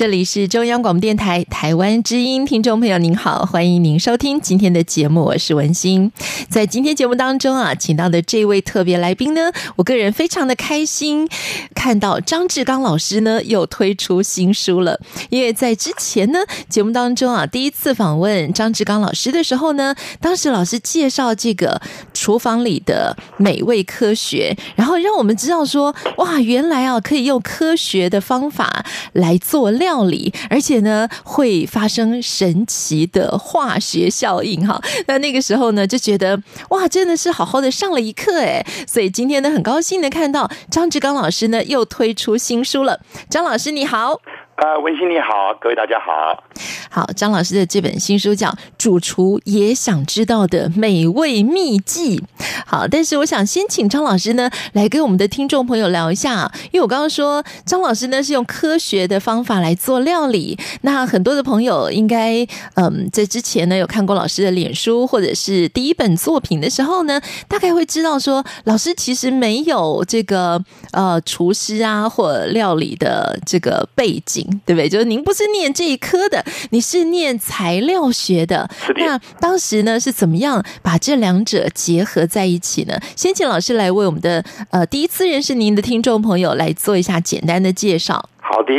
[0.00, 6.10] 这里是中央广播电台台湾之音，听众朋友您好，欢迎您收听今天的节目，我是文心。
[6.48, 11.28] 在今天节目当中啊，请到的这位特别来宾呢，我个人非常的开心，
[11.72, 15.00] 看到张志刚老师呢又推出新书了。
[15.28, 21.80] 因为在之前呢节目当中啊，第一次访问张志刚老师的时候呢，当时老师介绍这个
[22.12, 30.00] 厨房里的美味科学，然后让我们知道说，哇，原来啊可以用科学的方法来做料。
[30.00, 34.80] 理，而且呢会发生神奇的化学效应哈。
[35.06, 38.64] 那那个时候呢就觉得哇，真的是好好的上了一课哎。
[38.86, 43.00] 所以今天呢很高兴的看到张志刚老师呢又推出新书了。
[43.28, 44.20] 张老师你好。
[44.60, 46.44] 啊，文心你好，各位大家好。
[46.90, 52.18] 好，张老师的这本新书叫《主厨也想知道的美味秘技》。
[52.66, 60.58] 好，但是我想先请张老师呢来跟我们的听众朋友聊一下，因为我刚刚说张老师呢是用科学的方法来做料理。
[60.82, 74.49] 那很多的朋友应该嗯在之前呢有看过老师的脸书或者是第一本作品的时候呢，大概会知道说老师其实没有这个呃厨师啊或料理的这个背景。
[74.64, 74.88] 对不对？
[74.88, 78.68] 就是您不是念这一科的，你是念材料学的。
[78.84, 79.00] 是的。
[79.04, 82.94] 那当时呢是怎么样把这两者结合在一起呢？
[83.16, 88.28] 先请老师来为我们的呃第一次认识您的听众朋友来做一下简单的介绍。
[88.40, 88.72] 好的，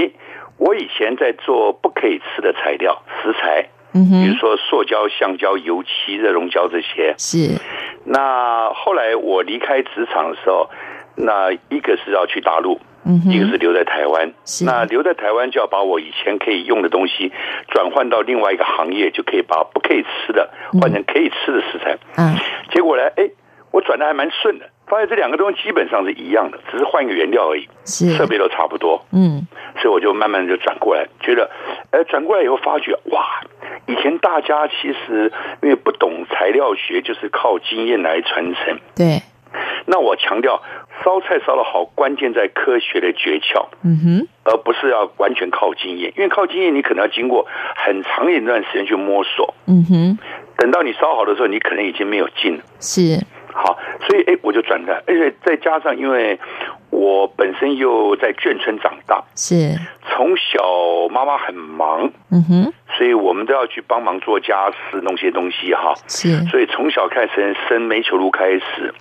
[0.58, 7.16] 我以前在做不可以吃的材料食材，嗯哼，比如说塑胶、橡胶、油漆、热熔胶这些。
[7.18, 7.52] 是。
[8.04, 10.70] 那后来我离开职场的时候，
[11.22, 12.80] 那一个是要去大陆。
[13.04, 14.32] 嗯，一个是留在台湾，
[14.64, 17.32] 那留在台湾就要把我以前可以用的东西
[17.70, 20.48] 转换到另外一个行业，就可以把不可以吃的
[20.80, 21.98] 换成可以吃的食材。
[22.18, 22.38] 嗯，
[22.72, 23.28] 结果呢，哎，
[23.72, 29.04] 我转的还蛮顺的，发现这两个东西基本上是一样的，只是换一个原料而已，是设备都差不多。
[29.12, 29.48] 嗯，
[29.82, 31.50] 所以我就慢慢就转过来，觉得，
[31.90, 33.42] 哎，转过来以后发觉，哇，
[33.88, 35.32] 以前大家其实
[35.64, 38.78] 因为不懂材料学，就是靠经验来传承。
[38.96, 39.24] 对，
[39.86, 40.62] 那我强调。
[41.04, 50.20] 烧菜烧的好，关键在科学的诀窍，嗯哼，而不是要完全靠经验，因为靠经验你可能要经过很长一段时间去摸索，嗯哼，
[50.58, 53.20] 等到你烧好的时候，你可能已经没有劲了，是，
[53.54, 56.40] 好，所以哎，我就转台，而且再加上因为
[56.90, 59.76] 我本身又在眷村长大，是，
[60.10, 68.94] 从小妈妈很忙，嗯哼，所以我们都要去帮忙做家事，弄些东西哈，是，所以从小开始生煤球炉开始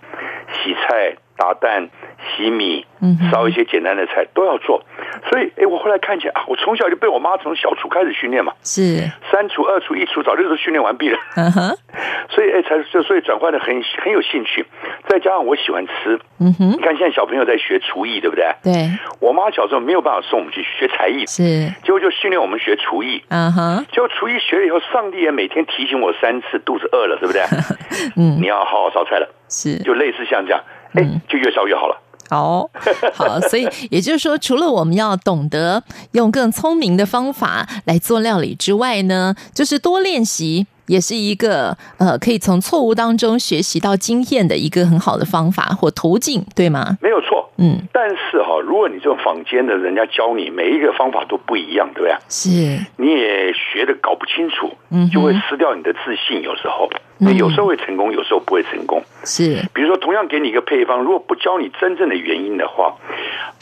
[0.62, 1.16] 洗菜。
[1.40, 1.88] 打蛋、
[2.36, 2.84] 洗米、
[3.30, 4.82] 烧一些简单的菜都要做，
[5.28, 11.18] 所以哎，我后来看见啊，我从小就被我妈从小厨开始训练嘛，是三厨、二厨、一厨，早就都训练完毕了。
[11.36, 11.76] 嗯哼，
[12.30, 14.64] 所以哎，才就所以转换的很很有兴趣，
[15.08, 16.18] 再加上我喜欢吃。
[16.38, 18.44] 嗯哼，你看现在小朋友在学厨艺，对不对？
[18.62, 23.22] 对，我妈小时候没有办法送我们去学才艺，是，结果就训练我们学厨艺。
[23.28, 27.42] 嗯哼，结果厨艺学了以后，上帝也每天提醒我三次，肚子饿了，对不对？
[28.16, 29.28] 嗯，你要好好烧菜了。
[29.48, 30.60] 是，就类似像这样。
[30.94, 31.96] 哎，就越烧越好了。
[32.30, 32.70] 好，
[33.12, 35.82] 好，所以也就是说，除了我们要懂得
[36.12, 46.96] 用更聪明的方法来做料理之外呢，就是多练习，也是一个呃，可以从错误当中学习到经验的一个很好的方法或途径，对吗？
[47.02, 47.50] 没有错。
[47.62, 52.16] 嗯，但是哈，如果你这种坊间的人家教你每一个方法都不一样，对不对？
[52.28, 52.48] 是，
[52.96, 56.40] 你也学的搞不清楚，嗯，就会失掉你的自信。
[56.42, 57.00] 有时候，嗯，
[57.36, 59.02] 有时候会成功，有时候不会成功。
[59.24, 62.94] 是，比如说，同样给你一个配方，如果不教你真正的原因的话，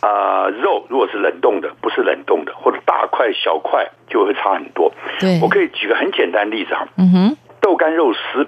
[0.00, 4.93] 啊，呃，肉如果是冷冻的，不是冷冻的，或者大块小块，就会差很多。
[5.19, 8.46] 对，我可以举个很简单的例子哈，嗯哼，豆干肉丝。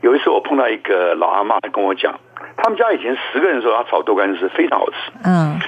[0.00, 2.14] 有一次我碰到一个老阿嬷，跟我讲。
[2.56, 4.96] 他们家以前十个人的时候，他炒豆干丝非常好吃。
[5.24, 5.58] 嗯，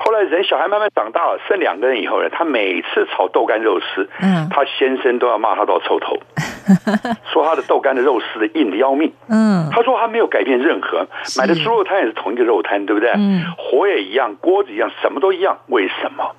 [0.00, 6.18] 后来人小孩慢慢长大了，生两个人以后呢，他每次炒豆干肉丝，嗯，他先生都要骂他到臭头，
[7.32, 9.12] 说他的豆干的肉丝的硬的要命。
[9.28, 11.06] 嗯，他说他没有改变任何，
[11.38, 13.10] 买的猪肉摊也是同一个肉摊，对不对？
[13.16, 16.34] 嗯，火也一样，锅子一样，什么都一样，为什么？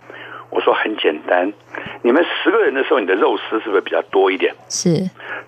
[0.51, 1.51] 我说很简单，
[2.01, 4.53] 你们十个人的时候，你的肉丝是不是比较多一点？
[4.69, 4.89] 是，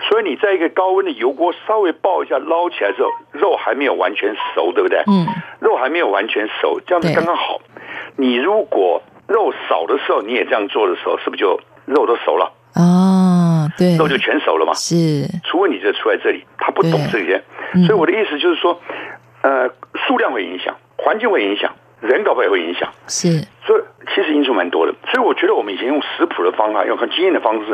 [0.10, 5.00] 所以你在一个高温的油锅稍微爆一下，捞起来之后，肉还没有完全熟，对不对？
[5.08, 5.26] 嗯，
[5.60, 7.62] 肉还没有完全熟，这样子刚刚好。
[8.18, 12.52] 你如果肉少的时候你也这样做的时候，是不是就肉都熟了？
[12.76, 13.47] 哦，
[13.78, 14.74] 对，肉就全熟了嘛。
[14.74, 14.96] 是，
[15.44, 17.42] 出问题就出在这里，他不懂这些，
[17.86, 18.80] 所以我的意思就是说，
[19.42, 19.70] 呃，
[20.08, 21.74] 数量会影响，环境会影响。
[22.00, 23.28] 人搞不好也会影响，是，
[23.66, 23.82] 所以
[24.14, 24.94] 其实因素蛮多的。
[25.12, 27.74] 所以我觉得我们以前用食谱的方法，用很经验的方式，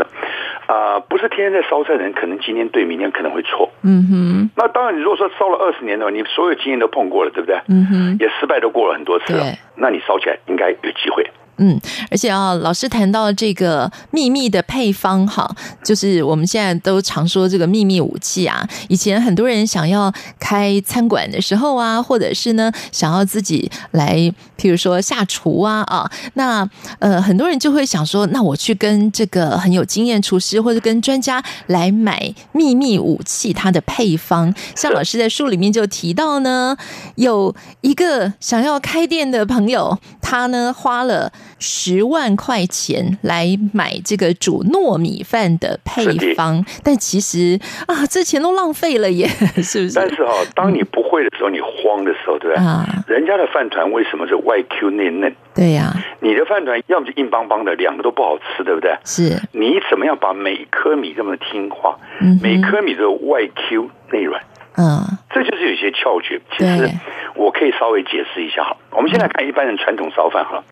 [0.65, 3.69] 啊、呃，不是天天在烧菜的人，可能今天对，明天可能会错。
[3.81, 4.49] 嗯哼。
[4.55, 7.59] 那当然，你如果说烧了二十年的话，你所有经验都碰过了，对不对？
[7.67, 8.17] 嗯哼。
[8.17, 11.29] 也失败都过了很多次了，对那你烧起来应该有机会。
[11.57, 11.79] 嗯，
[12.09, 15.47] 而且啊，老师谈到这个秘密的配方，哈，
[15.83, 18.67] 就是我们现在都常说这个秘密武器啊。
[18.89, 24.15] 以前很多人想要开餐馆的时候啊，或者是呢想要自己来，
[24.57, 26.67] 譬如说下厨啊啊，那
[26.97, 34.51] 呃很多人就会想说，那我去跟这个很有经验厨师或者跟专家来买秘密武器，它的配方。
[34.75, 36.75] 像老师在书里面就提到呢，
[37.13, 41.31] 有一个想要开店的朋友，他呢花了。
[41.63, 46.05] 十万块钱来买这个煮糯米饭的配
[46.35, 47.57] 方，但其实
[47.87, 49.25] 啊，这钱都浪费了耶，
[49.63, 49.93] 是不是？
[49.95, 52.65] 但是哈、哦，当你不会的时候，嗯、你慌的时候，对不对？
[52.65, 55.33] 啊，人家的饭团为什么是外 Q 内嫩？
[55.55, 58.97] 对呀、啊，你的饭团要么就硬邦邦的，两个都不好吃，对不对？
[59.05, 61.97] 是，你怎么样把每颗米这么听话？
[62.19, 64.41] 嗯，每颗米都外 Q 内软。
[64.75, 66.41] 嗯，这就是有一些窍诀。
[66.57, 66.89] 其实
[67.35, 68.75] 我可以稍微解释一下哈。
[68.95, 70.63] 我们现在看一般人传统烧饭哈，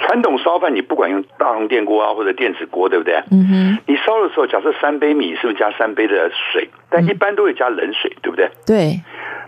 [0.00, 3.22] 传统烧饭你不管用大红电锅啊或者电子锅，对不对？
[3.30, 3.78] 嗯哼。
[3.86, 6.68] 你烧的时候，假设三杯米，是不是加三杯的水？
[6.90, 8.48] 但一般都会加冷水，对不对？
[8.66, 9.00] 对。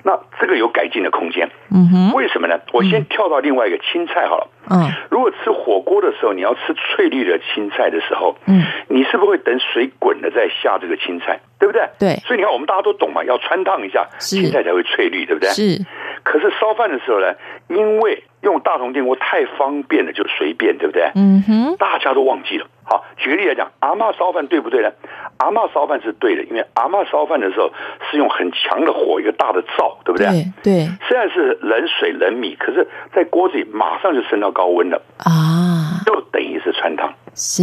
[0.04, 1.50] 那这个有改进的空间。
[1.74, 2.12] 嗯哼。
[2.14, 2.58] 为什么呢？
[2.72, 4.48] 我先跳到另外一个青菜好了。
[4.70, 4.90] 嗯。
[5.10, 11.40] 如果吃火锅的时候，你要吃翠绿的青菜的时候，嗯，你是不是会等水滚了再下这个青菜？
[11.58, 11.88] 对不对？
[11.98, 12.14] 对。
[12.26, 15.50] 所以你看，我们大家都懂嘛，要穿烫一下，青菜才会翠绿，对不对？
[15.50, 15.84] 是。
[16.22, 17.32] 可是烧饭的时候呢，
[17.68, 21.10] 因为用大同电锅太方便了，就随便，对不对？
[21.14, 21.76] 嗯哼。
[21.76, 22.66] 大家都忘记了。
[22.84, 24.90] 好，举个例来讲，阿嬷烧饭对不对呢？
[25.38, 27.70] 阿嬷烧饭是对的，因为阿嬷烧饭的时候
[28.10, 30.26] 是用很强的火，一个大的灶，对不对？
[30.62, 30.86] 对。
[30.86, 30.88] 对。
[31.06, 37.12] 虽然是冷水冷米，可是在锅子里马上就升到高温了啊，就等于是穿汤。
[37.34, 37.62] 是。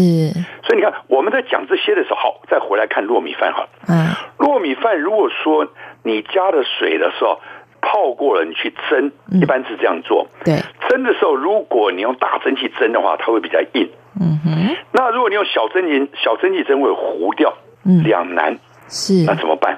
[0.64, 3.68] 所以你看，我们在讲这些的时候，好，再回来看糯米饭哈。
[3.88, 4.06] 嗯。
[4.38, 5.68] 糯米饭如果说
[6.04, 7.40] 你加了水的时候。
[7.86, 10.28] 泡过了，你去蒸，一般是这样做。
[10.40, 13.88] 嗯、对，蒸的时候，如果你用大蒸汽蒸的话，它会比较硬。
[14.20, 14.76] 嗯哼。
[14.92, 17.54] 那如果你用小蒸汽，小蒸汽蒸会糊掉，
[17.86, 18.58] 嗯，两难。
[18.90, 19.24] 是。
[19.28, 19.78] 那怎么办？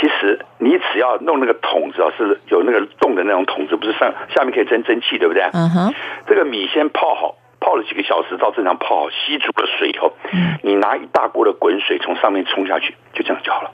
[0.00, 5.42] 其实你只要弄那个桶子啊，是有那个洞的那种桶子，不是上下面可以蒸蒸汽，对不对？
[5.52, 5.94] 嗯哼。
[6.26, 13.70] 这个米先泡好，泡了几个小时，到正常泡好，吸足了水以后，嗯，你拿一大锅的滚水从上面冲下去，就这样就好了。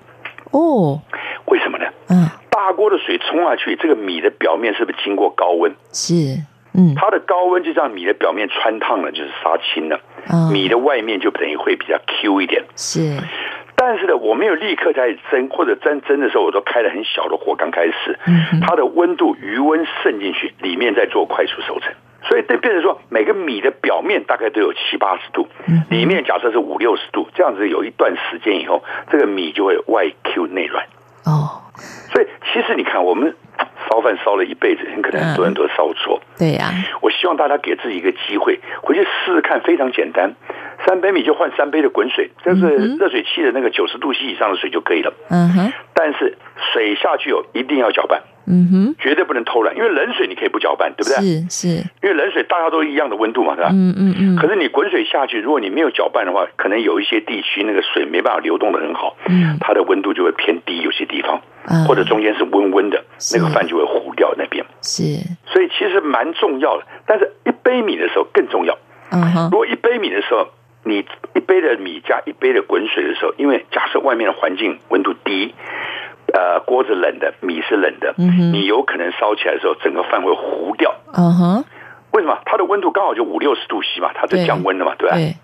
[0.50, 1.00] 哦。
[1.46, 1.86] 为什么呢？
[2.10, 2.28] 嗯。
[2.54, 5.74] 大锅的水冲下去，这个米的表面是不是经过高温？
[5.92, 6.14] 是，
[6.72, 9.98] 嗯，它的高温就让米的表面穿烫了，就是杀青了。
[10.28, 12.62] 哦、米的外面就等于会比较 Q 一点。
[12.76, 13.18] 是，
[13.74, 21.92] 但是呢，我没有立刻在蒸，或者蒸蒸的时候，我都开了很小的火，刚开始，嗯、它的温度余温渗进去，里面在做快速熟成，
[22.22, 25.48] 所以这变成说，每个米的表面大概都有七八十度，
[25.90, 30.86] 里面假设是五六十度，这样子有一段时间以后，这个米就会外 Q 内软。
[31.24, 31.60] 哦。
[32.14, 33.34] 所以，其实你看，我们
[33.90, 36.22] 烧饭烧了一辈子，很可能很多人都烧错。
[36.38, 36.70] 对呀，
[37.02, 40.32] 我希望大家给自己一个机会，回去试试看，非常简单。
[40.86, 45.12] 三杯米就换三杯的滚水，就是热水器的那个九十度 C 以上的水就可以了。
[45.30, 45.72] 嗯哼。
[45.92, 46.36] 但是
[46.72, 48.22] 水下去哦，一定要搅拌。
[48.46, 48.94] 嗯哼。
[48.98, 51.20] 绝对不能偷懒，因为冷水你可以不搅拌，对不对？
[51.20, 51.68] 是是。
[52.02, 53.70] 因为冷水大家都一样的温度嘛，对吧？
[53.72, 54.36] 嗯嗯嗯。
[54.36, 59.16] 可是你滚水下去，如果你没有搅拌的话，可能有一些地区那个水没办法流动的很好。
[59.28, 59.56] 嗯。
[59.60, 61.40] 它的温度就会偏低，有些地方，
[61.86, 63.02] 或者中间是温温的，
[63.34, 64.64] 那个饭就会糊掉那边。
[64.82, 65.02] 是。
[65.46, 68.76] 所以其实蛮重要的，但是一杯米的时候更重要。
[69.10, 69.48] 嗯哼。
[69.50, 70.48] 如果一杯米的时候。
[70.86, 71.02] 你
[71.34, 75.54] 一杯的米加一杯的滚水的时候，因为假设外面的环境温度低，
[76.34, 80.92] 呃，锅子冷的，米是冷的，嗯、你有可能烧起来的时候，整个饭会糊掉。
[81.12, 81.64] 嗯哼，
[82.10, 82.36] 为什么？
[82.44, 85.14] 它的温度刚好就五六十度 C 嘛，它就降温了嘛，对吧？
[85.14, 85.36] 对。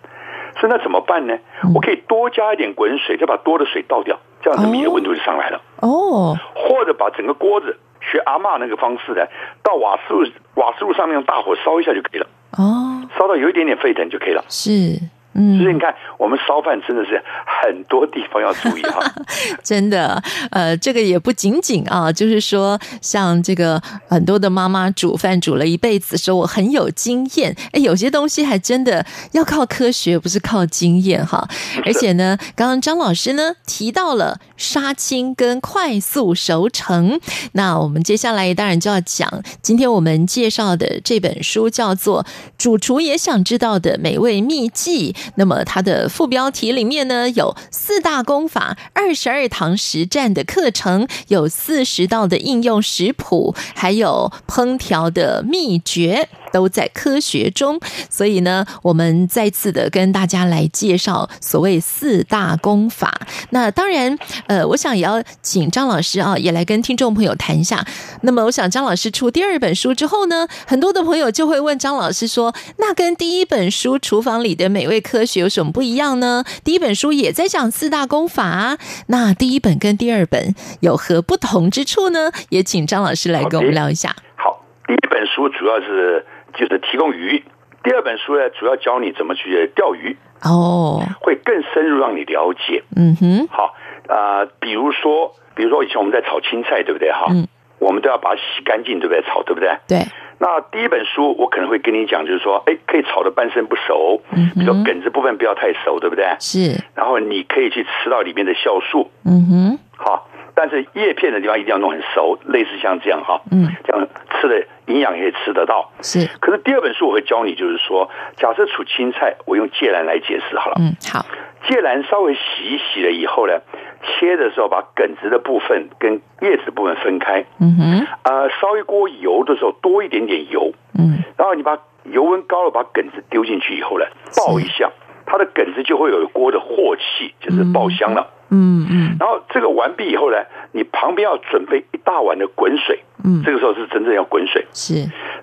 [0.58, 1.38] 所以那怎么办呢？
[1.62, 5.62] 嗯、我可以多加一点滚水，再把多的水倒掉，这样子米的温度就上来了。
[5.76, 6.36] 哦。
[6.56, 9.24] 或者把整个锅子学阿嬷那个方式呢，
[9.62, 12.26] 到瓦斯炉瓦斯炉上面用大火烧一下就可以了。
[12.58, 13.06] 哦。
[13.16, 14.42] 烧到有一点点沸腾就可以了。
[14.48, 14.98] 是。
[15.32, 17.22] 嗯，所以你看，我们烧饭真的是
[17.62, 19.00] 很多地方要注意哈。
[19.62, 20.20] 真的，
[20.50, 27.54] 呃，这个也不仅仅啊，就是说，像这个很多的妈妈煮饭煮了一辈子，说我很有经验。
[27.72, 31.48] 哎，有些东西还真的要靠科学，不是靠经验哈。
[31.86, 37.20] 而且呢，刚刚张老师呢提到了杀青跟快速熟成，
[37.52, 39.30] 那我们接下来当然就要讲，
[39.62, 42.24] 今天我们介绍的这本书叫做
[42.58, 45.12] 《主厨也想知道的美味秘技》。
[45.36, 56.28] 那么它的副标题里面呢，有四大功法、二十二堂实战的课程，有四十道的应用食谱，还有烹调的秘诀。
[56.52, 63.20] 都在科学中，所以呢，我们再次的跟大家来介绍所谓四大功法。
[63.50, 67.84] 那当然，呃，我想也要请张老师啊，也来跟听众朋友谈一下。
[68.22, 82.30] 那么，我想张老师出第二本书之后呢，很多的朋友就会问张老师说：“那跟第一本书《厨房里的美味科学》有什么不一样呢？”第一本书也在讲四大功法啊，那第一本跟第二本有何不同之处呢？
[82.50, 84.14] 也请张老师来跟我们聊一下。
[84.36, 86.24] 好，第一本书主要是。
[86.54, 87.42] 就是提供鱼。
[87.82, 92.82] 第二本书呢，主要教你怎么去钓鱼哦，会更深入让你了解。
[92.94, 93.74] 嗯哼，好
[94.06, 97.10] 啊、呃，比如说，比如说以前我们在炒青菜，对不对？
[97.10, 99.22] 哈，嗯，我们都要把它洗干净，对不对？
[99.22, 99.74] 炒，对不对？
[99.88, 99.98] 对。
[100.38, 106.26] 那第一本书我可能会跟你讲，就是说，哎，可以炒的半生不熟，嗯，比如说梗子部分不要太熟，对不对？
[106.38, 106.82] 是。
[106.94, 109.10] 然后你可以去吃到里面的酵素。
[109.24, 110.26] 嗯哼，好。
[110.60, 115.90] 但是叶片的地方一定要弄很熟，类似像这样哈，嗯，这样吃的营养也可以吃得到。
[116.02, 116.28] 是。
[116.38, 120.76] 可是第二本书我会教你，就是说，假设储青菜，我用芥兰来解释好了。
[120.78, 121.24] 嗯，好。
[121.66, 123.58] 芥兰稍微洗一洗了以后呢，
[124.04, 127.46] 切的时候把梗子的部分跟叶子的部分分开。
[127.58, 128.06] 嗯哼。
[128.24, 130.74] 呃，烧一锅油的时候多一点点油。
[130.98, 131.24] 嗯。
[131.38, 134.04] 然后你把油温高了，把梗子丢进去以后呢，
[134.36, 134.90] 爆一下，
[135.24, 138.28] 它的梗子就会有一锅的镬气，就是爆香了。
[138.28, 140.36] 嗯嗯嗯，然后这个完毕以后呢，
[140.72, 144.94] 你旁边要准备一大碗的滚水，嗯，这个时候是真正要滚水，是。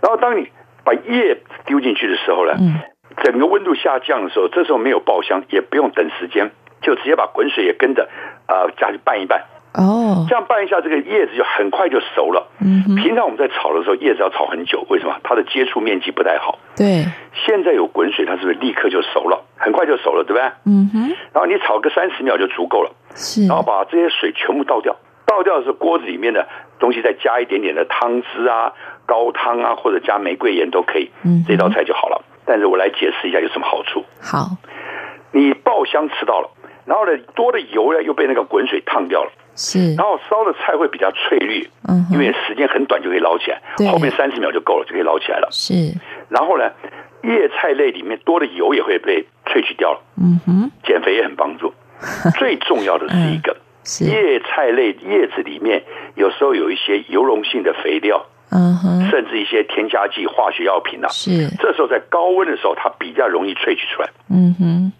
[0.01, 0.47] 然后当你
[0.83, 2.75] 把叶丢进去的时候呢，嗯，
[3.23, 8.09] 整个温度下降的时候，这时候没有爆香，也不用等时间，就直接把滚水也跟着
[8.45, 9.43] 啊加去拌一拌。
[9.77, 12.47] 哦，这样拌一下，这个叶子就很快就熟了。
[12.59, 15.15] 嗯，平常我们在炒的时候，叶子要炒很久，为什么？
[15.23, 16.57] 它的接触面积不太好。
[16.75, 17.05] 对，
[17.45, 19.45] 现在有滚水，它是不是立刻就熟了？
[19.55, 20.41] 很快就熟了，对不对？
[20.65, 21.15] 嗯哼。
[21.31, 22.91] 然后你炒个三十秒就足够了。
[23.15, 23.45] 是。
[23.45, 24.95] 然后把这些水全部倒掉，
[25.27, 26.47] 倒掉的时候，锅子里面的
[26.79, 28.73] 东西再加一点点的汤汁啊、
[29.05, 31.11] 高汤啊，或者加玫瑰盐都可以。
[31.23, 32.23] 嗯，这道菜就好了。
[32.45, 34.03] 但是我来解释一下有什么好处。
[34.19, 34.57] 好，
[35.31, 36.49] 你爆香吃到了，
[36.85, 39.31] 然后呢，多的油呢又被那个滚水烫掉了。
[39.57, 45.49] 是，然后烧的菜会比较翠绿，嗯，因为时间很短就可以捞起来，对，后面三十秒就够了，就可以捞起来了。
[45.51, 45.73] 是，
[46.29, 46.71] 然后呢，
[47.23, 51.73] 叶菜类里面多的油也会被萃取掉了，嗯哼，减肥也很帮助。
[52.37, 54.05] 最重要的是一个，是。
[54.05, 55.83] 叶菜类叶子里面
[56.13, 64.93] 有时候有一些油溶性的肥料，嗯哼，甚至一些添加剂、化学药品啊，是，这时候在高温的时候，它比较容易萃取出来，嗯哼。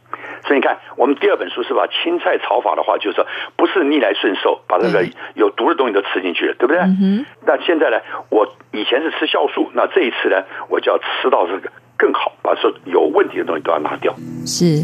[0.46, 5.06] 所以你看，我们第二本书是把青菜炒法的话，就是说不是逆来顺受，把那个
[5.36, 6.82] 有毒的东西都吃进去了，对不对？
[6.82, 7.26] 嗯。
[7.46, 7.98] 那现在呢，
[8.30, 14.14] 我以前是吃酵素，那这一次呢，我就要吃到这个更好，把说有问题的东西都要拿掉。
[14.46, 14.84] 是。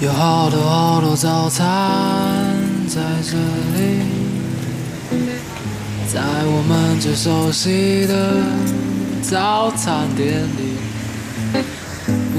[0.00, 1.66] 有好多好多早餐
[2.86, 3.36] 在这
[3.74, 3.98] 里，
[6.06, 8.14] 在我们最熟悉的
[9.20, 10.78] 早餐店里。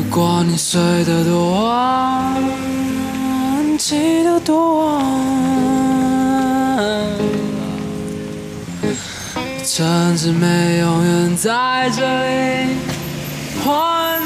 [0.09, 2.33] 不管你睡得多晚，
[3.77, 5.05] 起得多晚，
[9.63, 12.69] 城市美永远在这里，
[13.63, 14.19] 欢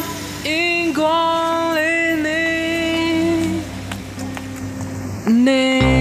[0.45, 2.29] 迎光临你，
[5.43, 5.92] 你。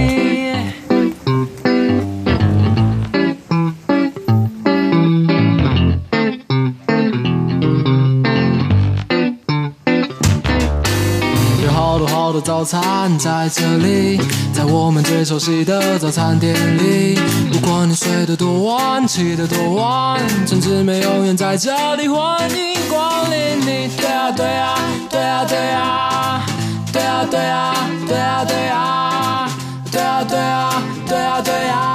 [12.33, 14.19] 的早餐在这里，
[14.51, 17.15] 在我们最熟悉的早餐店里。
[17.51, 23.87] 不管你睡得多晚，起得多晚，陈志美永远在这里，欢迎光临你。
[23.95, 24.75] 对啊对啊
[25.09, 26.05] 对啊对啊
[26.91, 27.75] 对啊对啊
[28.07, 29.47] 对啊对啊
[29.91, 31.92] 对啊对啊对啊对啊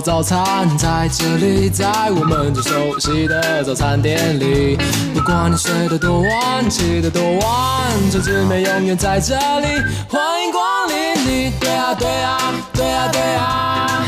[0.00, 4.78] 早餐在这里，在我们最熟悉的早餐店里。
[5.14, 9.66] 不管你睡得多晚，起得多晚，这姊妹永远在这里。
[10.08, 12.38] 欢迎光临你，对啊对啊
[12.72, 14.04] 对啊对啊，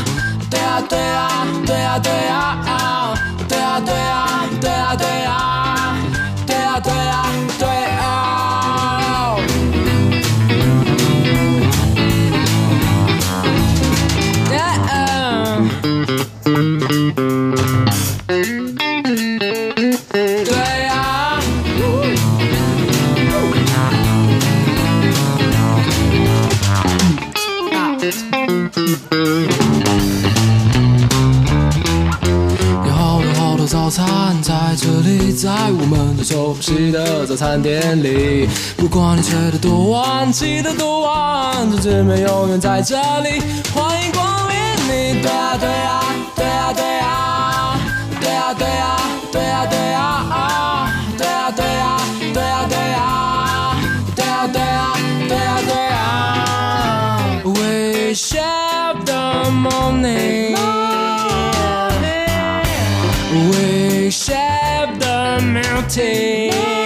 [0.49, 2.70] 对啊对啊对啊对啊，
[36.71, 38.47] 最熟悉的早餐店里。
[38.77, 43.41] 不管你睡得多晚，起得多晚，这姊妹永远在这里。
[43.73, 44.55] 欢迎光临
[44.87, 47.77] 你，对啊对啊对啊对啊，
[48.21, 48.97] 对啊对啊
[49.31, 51.99] 对啊对啊，对啊对啊
[52.33, 53.75] 对啊对啊，
[54.15, 54.95] 对啊对啊
[55.27, 55.97] 对啊对啊。
[57.43, 60.55] We share the morning.
[63.51, 64.60] We share
[65.63, 66.80] mountain.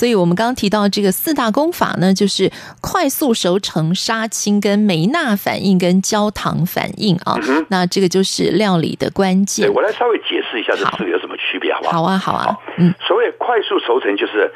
[0.00, 7.36] 所以我们刚刚提到这个四大功法呢，就是快速熟成、杀青、跟梅纳反应、跟焦糖反应啊。
[7.46, 9.66] 嗯、那这个就是料理的关键。
[9.66, 11.98] 对，我来稍微解释一下这四个有什么区别，好不好？
[11.98, 12.44] 好啊，好啊。
[12.44, 14.50] 好嗯，所谓快速熟成，就是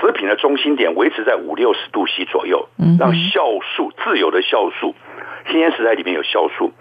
[0.00, 2.66] 食品的中心点维持在五六十度 C 左右，
[2.98, 4.94] 让酵素自由的酵素，
[5.50, 6.72] 新鲜食材里面有酵素，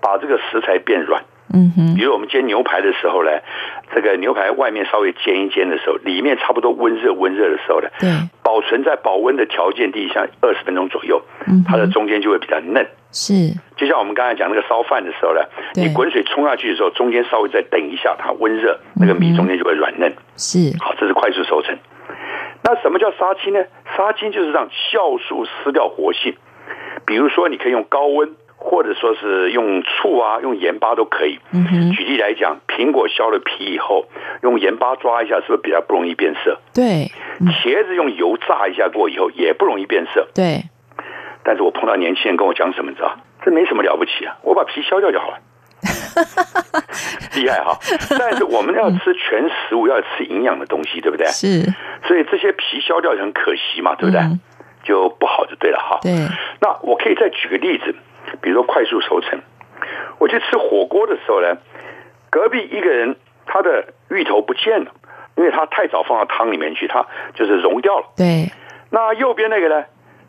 [0.00, 1.22] 把这个食材变软。
[1.52, 3.30] 嗯哼，比如我们煎牛排的时候呢，
[3.94, 8.08] 这个牛排外面稍微煎一煎的时候，里面差不多温热温热的时候呢，对，
[8.42, 12.86] 保存在保温的条件底下二十分钟左右，嗯，它的中间就会比较嫩。
[13.12, 15.40] 是，就像我们刚才讲那个烧饭的时候呢，
[15.74, 20.10] 你滚水冲下去的时候，中间稍微再等一下，它温热，那个米中间就会软嫩。
[20.36, 21.76] 是，好，这是快速熟成。
[22.64, 23.62] 那什么叫杀青呢？
[23.94, 26.34] 杀青就是让酵素失掉活性，
[27.04, 28.30] 比如说你可以用高温。
[28.62, 31.38] 或者说是用醋啊，用盐巴都可以。
[31.96, 34.06] 举例来讲，苹果削了皮以后，
[34.42, 36.58] 用盐巴抓一下，是不是比较不容易变色？
[36.74, 37.10] 对。
[37.62, 40.28] 茄子用油炸一下过以后，也不容易变色。
[40.34, 40.62] 对。
[41.44, 43.16] 但是我碰到年轻人跟我讲什么，你知道？
[43.44, 45.38] 这没什么了不起啊，我把皮削掉就好了。
[47.34, 47.76] 厉害哈！
[48.18, 51.26] 但是我们要吃全食物，要吃营养的东西，对不对？
[51.26, 51.62] 是。
[52.06, 54.20] 所以这些皮削掉很可惜嘛，对不对？
[54.20, 54.38] 嗯、
[54.84, 55.98] 就不好就对了哈。
[56.02, 56.12] 对。
[56.60, 57.94] 那我可以再举个例子。
[58.40, 59.40] 比如说快速熟成，
[60.18, 61.58] 我去吃火锅的时候呢，
[62.30, 64.92] 隔壁一个人他的芋头不见了，
[65.36, 68.06] 因为他太早放到汤里面去，他就是融掉了。
[68.16, 68.50] 对。
[68.90, 69.84] 那右边那个呢，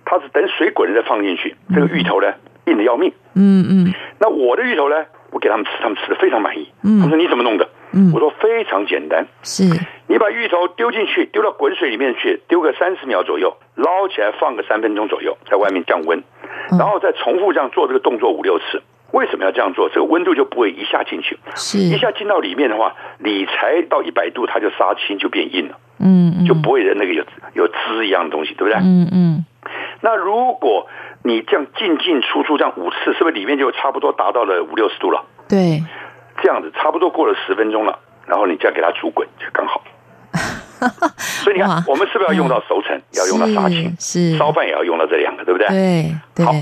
[0.05, 2.33] 他是等水滚了再放进去，这个芋头呢
[2.65, 3.13] 硬的要命。
[3.35, 3.93] 嗯嗯。
[4.19, 6.71] 那我的芋头呢，我给他们吃，他们吃的非常满意。
[6.83, 7.01] 嗯。
[7.01, 7.67] 他说你怎么弄的？
[7.93, 8.11] 嗯。
[8.13, 9.25] 我说非常简单。
[9.43, 9.63] 是。
[10.07, 16.23] 你把芋头丢进去，丢到滚水里面去，丢个三十秒左右，捞起来放个三分钟左右，在外面降温。
[16.71, 19.89] 然后再重复这样做这个动作五六次，为什么要这样做？
[19.89, 21.37] 这个温度就不会一下进去，
[21.77, 27.23] 一下进到里面的话，你才到一百度，它就杀青就变硬了，嗯，嗯，就不会的那个有
[27.53, 28.75] 有汁一样的东西，对不对？
[28.81, 29.45] 嗯嗯。
[30.01, 30.87] 那如果
[31.23, 35.23] 你这样进进出出这样五次，是不是里面就差不多达到了五六十度了？
[35.47, 35.81] 对，
[36.41, 39.81] 这样子差不多过了十分钟了，然后你再给它煮滚就刚好。
[41.17, 45.67] 所以你看，我们是不是要用到熟成，要用到杀青，是烧饭也要用到这两个，对不对？
[45.67, 46.45] 对，对。
[46.45, 46.53] 好，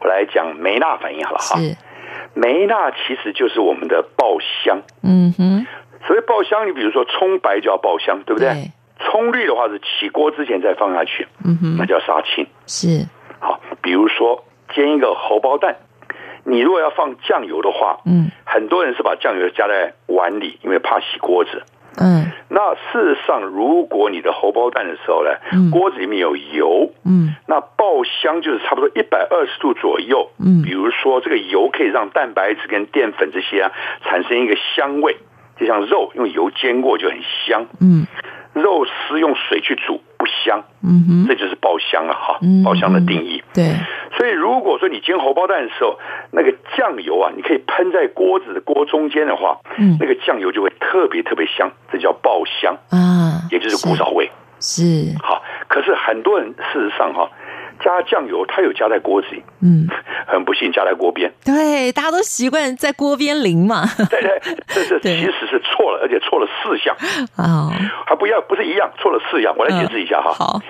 [0.00, 1.58] 我来讲梅纳反应好了哈。
[2.34, 4.80] 梅纳其实就是我们的爆香。
[5.02, 5.66] 嗯哼。
[6.06, 8.70] 所谓爆香，你比如说葱白就要爆香，对不对？
[9.00, 12.46] 葱绿的话是起锅之前再放下去，嗯哼，那叫杀青。
[12.66, 13.06] 是。
[13.38, 15.76] 好，比如说煎一个荷包蛋，
[16.44, 21.62] 你如果要放酱油的话，嗯，很多人是把酱油加在碗里，因为怕洗锅子。
[22.00, 35.18] 嗯，那事实上，如果你的荷包蛋的时候呢，嗯、锅子里面有油，嗯，那爆香就是差不多一百二十度左右，嗯，比如说这个油可以让蛋白质跟淀粉这些啊产生一个香味，
[35.58, 38.06] 就像肉用油煎过就很香，嗯，
[38.54, 40.02] 肉丝用水去煮不
[40.44, 43.74] 香，嗯哼，这就是爆香了哈，嗯、爆香的定义，对。
[44.16, 45.98] 所以，如果说你煎荷包蛋的时候，
[46.32, 54.30] 那个酱油啊，你可以喷在锅子的锅中间的话，嗯，那个酱油就会特别特别香，这叫爆香啊，也就是古早味。
[54.60, 54.82] 是，
[55.22, 57.30] 好，可是很多人事实上哈，
[57.82, 59.88] 加酱油它有加在锅子里，嗯，
[60.26, 61.32] 很不幸加在锅边。
[61.44, 63.84] 对，大家都习惯在锅边淋嘛。
[64.10, 66.94] 对对，这这 其实是错了，而且错了四项
[67.36, 67.70] 啊，
[68.06, 69.54] 还不要，不是一样，错了四样。
[69.56, 70.32] 我来解释一下哈。
[70.32, 70.60] 好，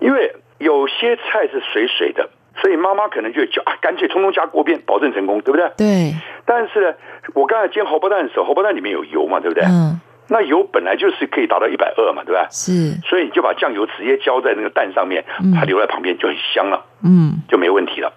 [0.00, 2.30] 因为有些菜是水水的。
[2.60, 5.70] 所以妈妈可能就叫啊，干脆通通加锅边，保证成功，对不对？
[5.74, 6.14] 对。
[6.44, 6.94] 但是呢，
[7.34, 9.64] 我刚才煎荷包蛋的时候，荷包蛋里面有油嘛，对不对？
[9.64, 9.98] 嗯。
[10.28, 12.46] 那油本来就是可以达到一百二嘛，对吧？
[12.50, 12.92] 是。
[13.08, 18.12] 所以你就把酱油直接浇在那个蛋上面，它留在旁边就很香了，嗯，就没问题了。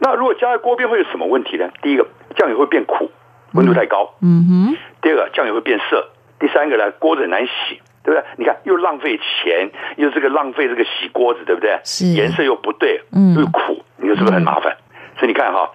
[0.00, 1.70] 那如果加在锅边会有什么问题呢？
[1.82, 3.10] 第一个，酱油会变苦，
[3.54, 4.14] 温度太高。
[4.22, 4.76] 嗯哼。
[5.00, 6.08] 第二个，酱油会变色。
[6.40, 7.80] 第三个呢，锅子很难洗。
[8.04, 8.26] 对不对？
[8.36, 11.78] 你看，又浪费钱，又这个浪费这个洗锅子，对不对？
[11.84, 14.72] 是颜色又不对，嗯，又苦，你说是不是很麻烦？
[14.72, 14.82] 嗯、
[15.18, 15.70] 所以你看哈，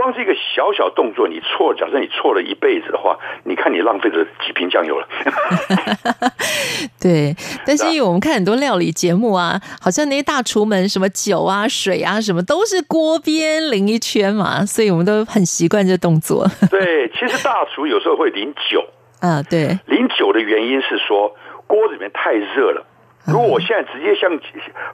[0.00, 5.06] 光是一个小小动作，你错，假设你错了一辈子的话，你看你浪费了几瓶酱油了。
[6.98, 7.36] 对，
[7.66, 16.48] 但是因为我们看很多料理节目啊，好像那些大厨们什么酒啊、水啊什么都是锅边淋一圈嘛，所以我们都很习惯这动作。
[16.70, 18.82] 对，其实大厨有时候会淋酒。
[19.20, 21.36] 啊，对，淋酒的原因是说。
[21.66, 22.84] 锅子里面太热了，
[23.26, 24.30] 如果我现在直接像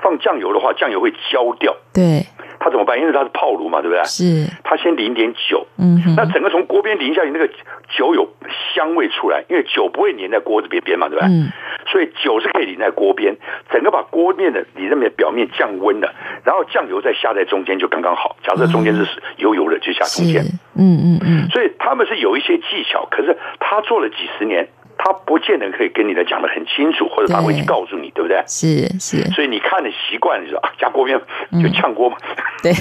[0.03, 1.75] 放酱油的话，酱油会焦掉。
[1.95, 2.27] 对，
[2.59, 2.99] 它怎么办？
[3.01, 4.05] 因为它是泡炉嘛，对不对？
[4.05, 4.47] 是。
[4.65, 7.49] 它先淋点酒，嗯，那整个从锅边淋下去，那个
[7.97, 8.29] 酒有
[8.75, 11.27] 香味出来，因为酒不会粘在锅子边边嘛，对吧？
[11.29, 11.51] 嗯。
[11.87, 13.37] 所以酒是可以淋在锅边，
[13.71, 16.13] 整个把锅面的里那边表面降温的，
[16.45, 18.37] 然后酱油再下在中间就刚刚好。
[18.43, 20.43] 假设中间是油油的，就下中间。
[20.77, 21.49] 嗯嗯嗯。
[21.51, 24.69] 所以他们是有一些技巧，可是他做了几十年。
[24.99, 28.43] 他不见得可以跟你的讲的很清楚，或者他会去告诉你，对，对不对？
[28.47, 29.23] 是是。
[29.33, 31.21] 所以你看的习惯，你说啊，加锅边
[31.63, 32.33] 就炝锅嘛，嗯、
[32.63, 32.73] 对，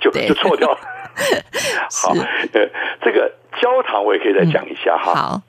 [0.00, 0.78] 就就错掉了。
[2.02, 2.12] 好，
[2.52, 2.68] 呃，
[3.02, 5.14] 这个焦糖我也可以再讲一下哈、嗯。
[5.14, 5.40] 好，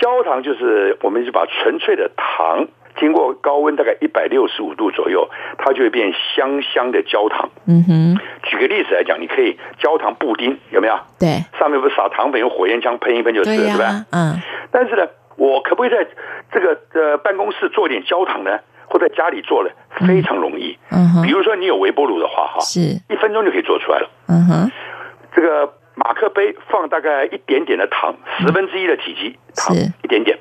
[0.00, 2.66] 焦糖就是我们就把纯粹的糖
[2.98, 5.28] 经过高温大概一百六十五度左右，
[5.58, 7.50] 它就会变香香的焦糖。
[7.66, 8.20] 嗯哼。
[8.44, 10.98] 举个例子来讲，你可以焦糖布丁有没有？
[11.18, 11.44] 对。
[11.58, 14.06] 上面不是撒糖粉，用火焰枪喷一喷就是了，对，啊、对吧？
[14.12, 14.40] 嗯。
[14.70, 15.02] 但是呢。
[15.38, 16.06] 我可不可以在
[16.52, 18.58] 这个呃办公室做一点焦糖呢？
[18.90, 19.70] 或在家里做了，
[20.06, 20.78] 非常容易。
[20.90, 24.08] 嗯哼，比如说你有微波炉的话，哈，是，一分钟就可以做出来了。
[24.28, 24.72] 嗯哼，
[25.36, 30.38] 这个马克杯放大概一点点的糖，十分之一的体积糖，一点点，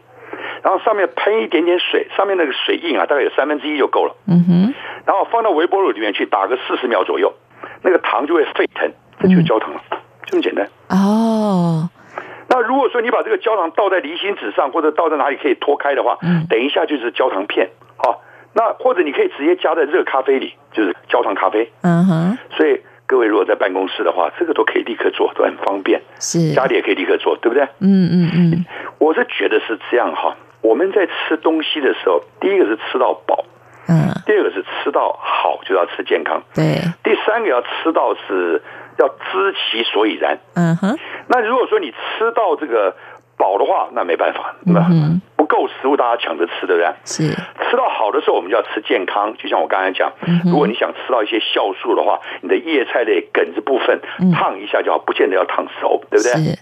[0.63, 4.15] 然后上面喷一点点水，上面那个水印啊，大概有三分之一就够了。
[4.27, 4.73] 嗯哼，
[5.05, 7.33] 然后放到微波炉里面去打个四十秒左右，
[7.81, 9.81] 那个糖就会沸腾，这就是焦糖了，
[10.25, 10.65] 就这么简单。
[10.87, 11.89] 哦。
[12.57, 22.37] 那如果说你把这个焦糖倒在离心纸上，或者倒在哪里可以脱开的话，嗯，等一下就是焦糖片，好，那或者你可以直接加在热咖啡里，就是焦糖咖啡，嗯哼。
[22.49, 26.01] 所以各位如果在办公室的话，这个都可以立刻做，都很方便。
[26.19, 27.63] 是，家里也可以立刻做，对不对？
[27.79, 28.65] 嗯嗯嗯。
[28.97, 30.35] 我是觉得是这样哈。
[30.61, 33.45] 我们在吃东西的时候，第一个是吃到饱，
[33.87, 38.63] 嗯，第二个是吃到好，就要吃健康，对，第三个要吃到是。
[38.97, 40.37] 要知其所以然。
[40.55, 40.97] 嗯哼。
[41.27, 42.95] 那如果说你吃到这个
[43.37, 44.87] 饱的话，那没办法，对吧？
[44.89, 45.21] 嗯。
[45.35, 46.93] 不够食物，大家抢着吃，对不对？
[47.05, 47.29] 是。
[47.69, 49.33] 吃到好的时候，我们就要吃健康。
[49.37, 50.11] 就像我刚才讲，
[50.45, 54.01] 如果你想吃到一些酵素的话，你的叶菜类梗子部分
[54.33, 56.33] 烫一下就好，不见得要烫熟，对不对？
[56.43, 56.59] 是。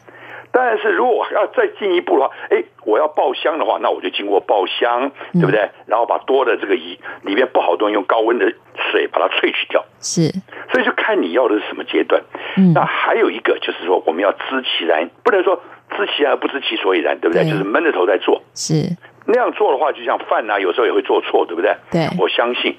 [0.58, 5.70] 但是如果我要再进一步的话，哎，我要爆香的话，那我就经过爆香，对不对？
[5.86, 8.50] 然后把多的这个里里面不好的东西用高温的
[8.90, 9.84] 水把它萃取掉。
[10.00, 10.32] 是。
[10.72, 12.24] 所以就看你要的是什么阶段。
[12.56, 12.72] 嗯。
[12.74, 15.62] 那还有一个就是说，我们要知其然，不能说
[15.98, 17.44] 知其然而不知其所以然，对不对？
[17.44, 17.52] 对。
[17.52, 18.42] 就是闷着头在做。
[18.56, 18.96] 是。
[19.28, 21.76] 那样做的话，就像饭啊，有时候也会做错，对不对？
[21.92, 22.08] 对。
[22.18, 22.78] 我相信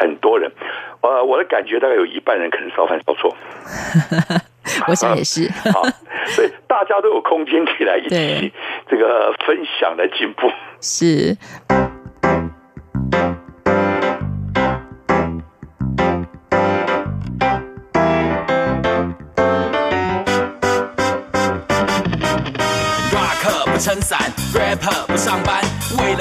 [0.00, 0.50] 很多人，
[1.00, 3.36] 呃，我的感觉大概有一半人可能烧饭烧错。
[4.88, 5.50] 我想也是。
[5.72, 5.82] 好，
[6.28, 8.52] 所以大家都有空间可以来一起
[8.88, 10.50] 这个分享来进步。
[10.80, 11.36] 是。
[23.12, 24.18] Rock 不撑伞
[24.54, 25.53] ，Rapper 不上班，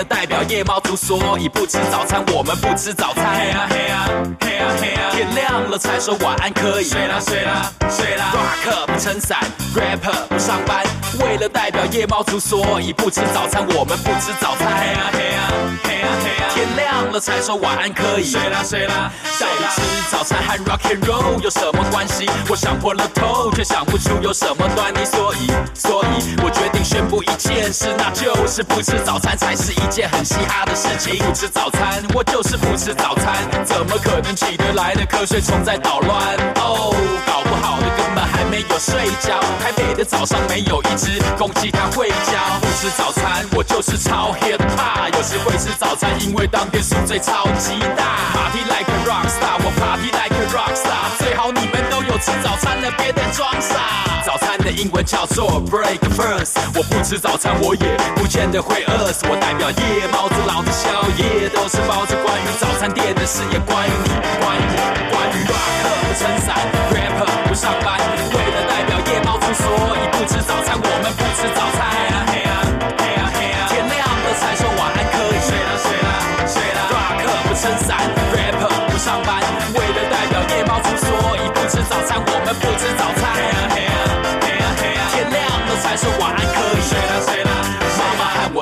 [0.03, 2.23] 代表夜猫族，所以不吃早餐。
[2.33, 3.23] 我们不吃早餐。
[3.23, 5.77] Hey 啊 Hey 啊 Hey 啊 Hey 啊，天亮了。
[5.77, 6.85] 才说晚安可以。
[6.85, 8.31] 睡啦睡啦睡啦
[8.65, 9.39] ，Rock 不撑伞
[9.75, 10.85] ，Rapper 不上班，
[11.19, 14.67] 为了代表夜猫族，所以不吃早餐，我们不吃早餐。
[14.67, 15.51] 嘿啊嘿啊
[15.83, 18.23] 嘿啊嘿啊，天亮了才说晚安可以。
[18.31, 22.29] 睡啦睡啦，到底吃早餐和 Rock and Roll 有什么关系？
[22.47, 31.19] 我想破了头，却想不出有什么端倪，所以所以我决定宣布一件事，那就是不吃早餐才是一件很嘻哈的事情。
[31.19, 36.35] 不吃早餐，我就是不吃早餐，怎么可能起得来的瞌睡虫在捣乱？
[36.55, 36.89] 哦，
[37.27, 39.39] 搞不好的根本还没有睡觉。
[39.61, 42.33] 台北的早上没有一只公鸡它会叫。
[42.59, 45.13] 不吃早餐，我就是超 hip hop。
[45.15, 48.17] 有时会吃早餐，因为当天宿醉超级大。
[48.33, 51.13] Party like a rock star，我 party like a rock star。
[51.19, 53.77] 最好你们都有吃早餐了，别再装傻。
[54.25, 56.57] 早餐的英文叫做 breakfast。
[56.73, 59.25] 我不吃早餐，我也不见得会饿死。
[59.29, 62.15] 我代表夜猫子，老子宵夜都是包子。
[62.23, 64.79] 关于早餐店的事，也关于你，关于我，
[65.11, 66.55] 关于 rock 不撑伞
[66.93, 67.99] ，rapper 不上班。
[68.33, 69.65] 为了代表夜猫子，所
[69.97, 71.11] 以不吃早餐，我们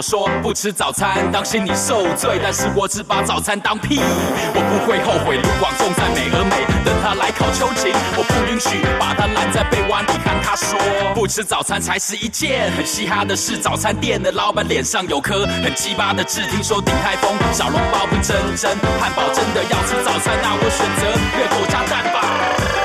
[0.01, 2.39] 说不吃早餐，当心你受罪。
[2.41, 5.37] 但是我只把早餐当屁，我不会后悔。
[5.37, 10.79] 卢广仲在美而美，等他来考秋瑾，我不允许把他拦在被窝里，看他说
[11.13, 13.57] 不吃早餐才是一件很嘻哈的事。
[13.57, 22.80] 早餐店的老板脸上有颗很鸡巴的痣，听说鼎泰丰小笼包不真真，汉堡真的要吃早餐，那我选择热狗加蛋吧。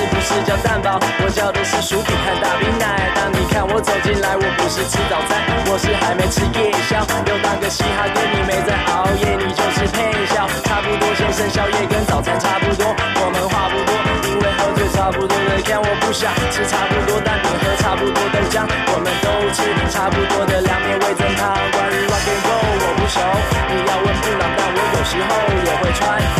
[0.00, 3.12] 是不是叫蛋堡，我叫的是薯饼和大冰奶。
[3.12, 7.04] 当你看我走进来，我不是吃早餐，我是还没吃夜宵。
[7.28, 10.48] 又当个嘻哈哥，你没在熬夜，你就是配笑。
[10.64, 13.92] 差不多先生，宵夜跟早餐差不多，我们话不多，
[14.24, 15.60] 因为喝醉差不多的。
[15.68, 21.52] 看我不想吃差不多蛋饼喝差不多豆浆，我们都吃差不多的凉面味增汤。
[21.76, 23.20] 关于 rock and roll 我不熟，
[23.68, 25.28] 你要问布朗，但我有时候
[25.60, 26.39] 也会穿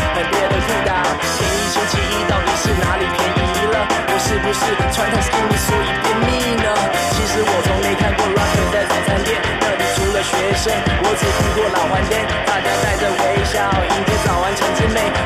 [4.52, 6.74] 是不是穿太 skinny 所以便秘呢？
[7.12, 13.06] 其实我从没看过 rocker 在早餐店，那里除了学生，我只听过老黄店，大家带着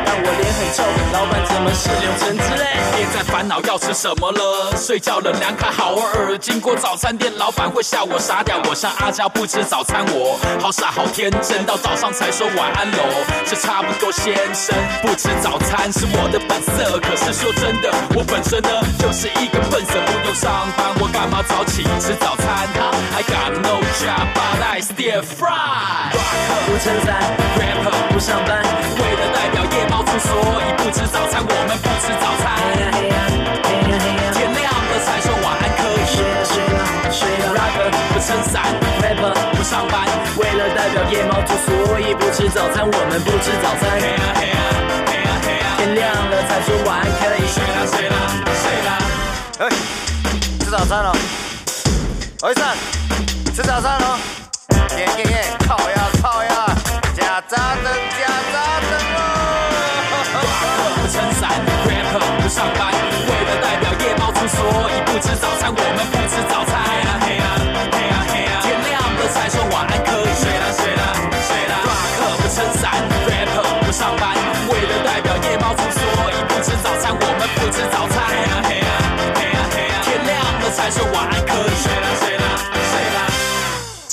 [0.04, 2.66] 但我脸很臭，老板怎么是柳橙汁嘞？
[2.96, 6.38] 别再烦恼要吃什么了，睡觉了凉卡好耳。
[6.38, 13.02] 经过早餐店，老板会笑我傻屌，我像阿娇不吃早餐，我好傻好天真，到早上才说晚安喽，
[13.46, 14.74] 这差不多先生。
[15.02, 22.68] 不吃早餐是我的本色，可是说真的，我本身呢就是一个笨蛇，不用上班，我干嘛早起吃早餐？
[22.74, 26.12] 哈，I got no job but I still fry。
[26.14, 27.14] Rock 不撑伞
[27.58, 30.30] ，Rapper 不上班，为了代表夜猫族，所
[30.62, 32.44] 以不吃早餐，我们不吃早餐。
[34.32, 36.06] 天亮了才说晚安可以。
[36.06, 37.44] 睡了睡了睡了。
[37.58, 38.54] rapper 不撑伞
[39.02, 40.06] ，Rapper 不上班，
[40.36, 43.82] 为了代表夜猫族，所以不吃早餐，我们不吃早餐。
[45.76, 47.42] 天亮了才说晚安可以。
[47.50, 48.16] 睡了睡了
[48.62, 48.88] 睡了，
[49.58, 49.68] 哎，
[50.60, 51.12] 吃早餐了。
[52.42, 52.62] 我一上，
[53.54, 54.18] 吃早餐喽！
[54.96, 56.50] 耶耶耶，烤呀烤呀，
[57.16, 57.86] 假扎灯
[65.14, 66.13] 不吃早餐，我们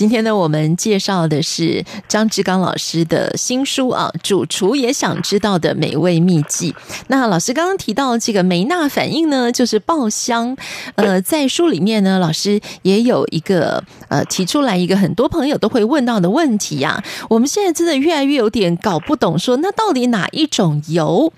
[0.02, 6.72] 今天呢，我们介绍的是张志刚老师的新书啊，《主厨也想知道的美味秘籍》。
[7.06, 10.58] 那老师刚刚提到这个梅纳反应呢，就是爆香。
[10.96, 17.04] 呃，在书里面呢，老师也有一个呃提出来一个很多朋友都会问到的问题呀。
[17.30, 21.32] 我们现在真的越来越有点搞不懂，说那到底哪一种油？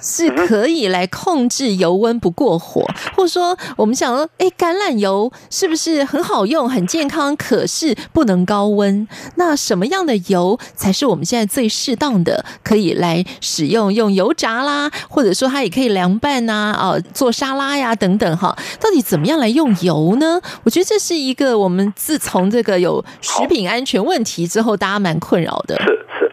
[0.00, 2.84] 是可以来控制油温不过火，
[3.16, 7.34] 或者说我们想说，哎，橄榄油是不是很好用、很健康？
[7.36, 9.06] 可是不能高温。
[9.36, 13.92] 那什么样的油才是我们现在最适当的，可以来使用？
[13.92, 18.56] 用油炸啦，或者说它也可以凉拌呐，啊，做沙拉呀等等哈。
[18.80, 20.40] 到底怎么样来用油呢？
[20.64, 25.74] 我觉得这是一个我们自从这个有食品安全问题之后，大家蛮困扰的。
[25.80, 25.86] 是
[26.18, 26.32] 是，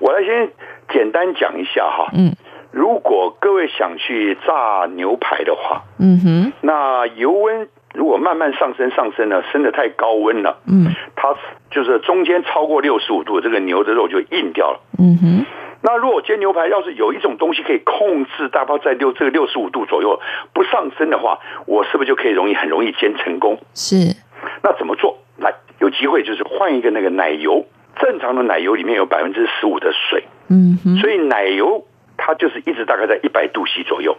[0.00, 0.50] 我来先
[0.92, 2.10] 简单讲一下哈。
[2.14, 2.34] 嗯。
[2.74, 11.36] 如果各位想去炸牛排的话，嗯哼，那油温如果慢慢上升上升了，升得太高温了，嗯，它
[11.70, 15.46] 就是中间超过六十五度，这个牛的肉就硬掉了，嗯哼。
[15.82, 20.18] 那如果煎牛排要是有一种东西可以控制大概在六这个六十五度左右
[20.52, 23.56] 不上升的话，我是不是就可以容易很容易煎成功？
[23.74, 24.16] 是。
[24.64, 25.18] 那怎么做？
[25.38, 27.66] 来，有机会就是换一个那个奶油，
[28.00, 31.84] 正常的奶油里面有百分之十五的水，嗯哼，所以奶油
[32.16, 34.16] 它就是一直大概在一百度 C 左右。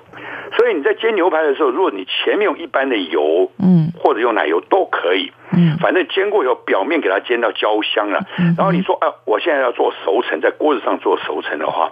[0.57, 8.21] 所以你在煎牛排的时候，如果你前面用一般的油，嗯，或者用奶油都可以，嗯，反正煎过以后，表面给它煎到焦香了，
[8.57, 11.91] 然后你说，哎，我现在要做熟成，在锅子上做熟成的话，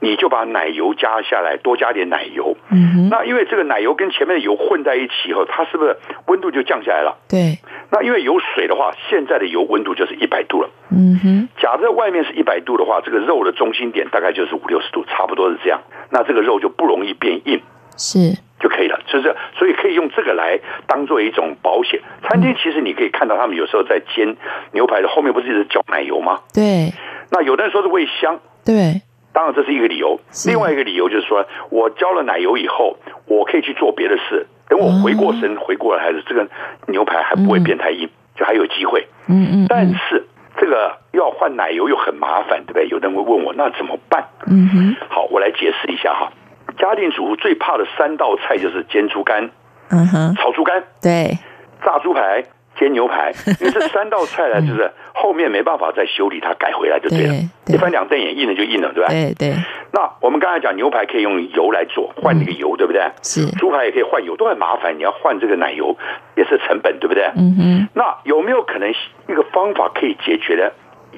[0.00, 7.18] 你就把奶油加下来，多加点奶油，嗯，那因为这个奶油跟前面的油混在一起以后，它是不是温度就降下来了？
[7.28, 7.58] 对。
[7.90, 11.48] 那因为有水的话，现在的油温度就是一百度了，嗯哼。
[11.60, 17.60] 假设外面是一百度的话，这个肉的中心点大概就是五六十度，差不多是这样，那这个肉就不容易变硬。
[17.96, 22.00] 是就可以了，就是所以可以用这个来当做一种保险。
[22.22, 24.36] 餐厅其实你可以看到，他们有时候在煎
[24.72, 26.40] 牛排的后面不是一直浇奶油吗？
[26.54, 26.92] 对。
[27.30, 30.18] 那有的人说是为香，对，当然这是一个理由。
[30.46, 32.96] 另外一个理由就是说，我浇了奶油以后，
[33.26, 34.46] 我可以去做别的事。
[34.68, 36.48] 等我回过神、回过来，还是这个
[36.86, 39.06] 牛排还不会变太硬，就还有机会。
[39.26, 39.66] 嗯嗯。
[39.68, 40.24] 但是
[40.56, 42.88] 这个要换奶油又很麻烦，对不对？
[42.88, 44.24] 有人会问我，那怎么办？
[44.46, 44.96] 嗯哼。
[45.08, 46.32] 好，我来解释一下哈。
[46.78, 49.50] 家庭主妇最怕的三道菜就是煎猪肝，
[49.90, 51.36] 嗯哼，炒猪肝，对，
[51.84, 52.44] 炸猪排，
[52.78, 57.34] 煎牛排， 因为这三道菜呢，就是后面没办法再修理它，改回来就对了。
[57.66, 59.08] 一翻两瞪眼，硬了就硬了，对吧？
[59.10, 59.54] 对对。
[59.92, 63.02] 那我们刚才讲牛排可以用油来做，换那个油，对不对？
[63.22, 63.50] 是。
[63.56, 65.96] 猪排也可以换油，都很麻烦，你要换这个奶油
[66.36, 67.24] 也是成本，对不对？
[67.36, 67.88] 嗯哼。
[67.94, 70.72] 那有没有可能一个方法可以解决的？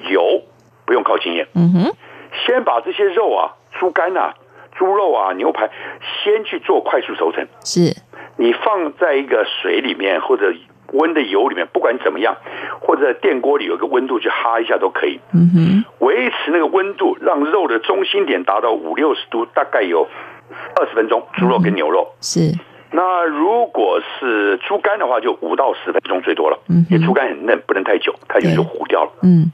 [0.09, 0.41] 油
[0.85, 1.93] 不用靠经验，嗯哼，
[2.45, 4.33] 先把这些肉啊，猪肝啊。
[4.73, 5.69] 猪肉啊，牛排，
[6.23, 7.45] 先去做快速熟成。
[7.63, 7.93] 是，
[8.37, 10.51] 你放在一个水里面，或者
[10.93, 12.35] 温的油里面，不管怎么样，
[12.79, 15.19] 或者电锅里有个温度去哈一下都可以。
[15.33, 20.07] 嗯哼，维持那个温度，让肉的中心点达到五六十度，大概有
[20.75, 21.25] 二十分钟。
[21.33, 22.39] 猪肉跟牛肉、嗯、是。
[22.91, 26.59] 那如果是猪肝的话，就五到十分钟最多了。
[26.69, 29.11] 嗯，因为猪肝很嫩，不能太久，太久就糊掉了。
[29.23, 29.51] 嗯。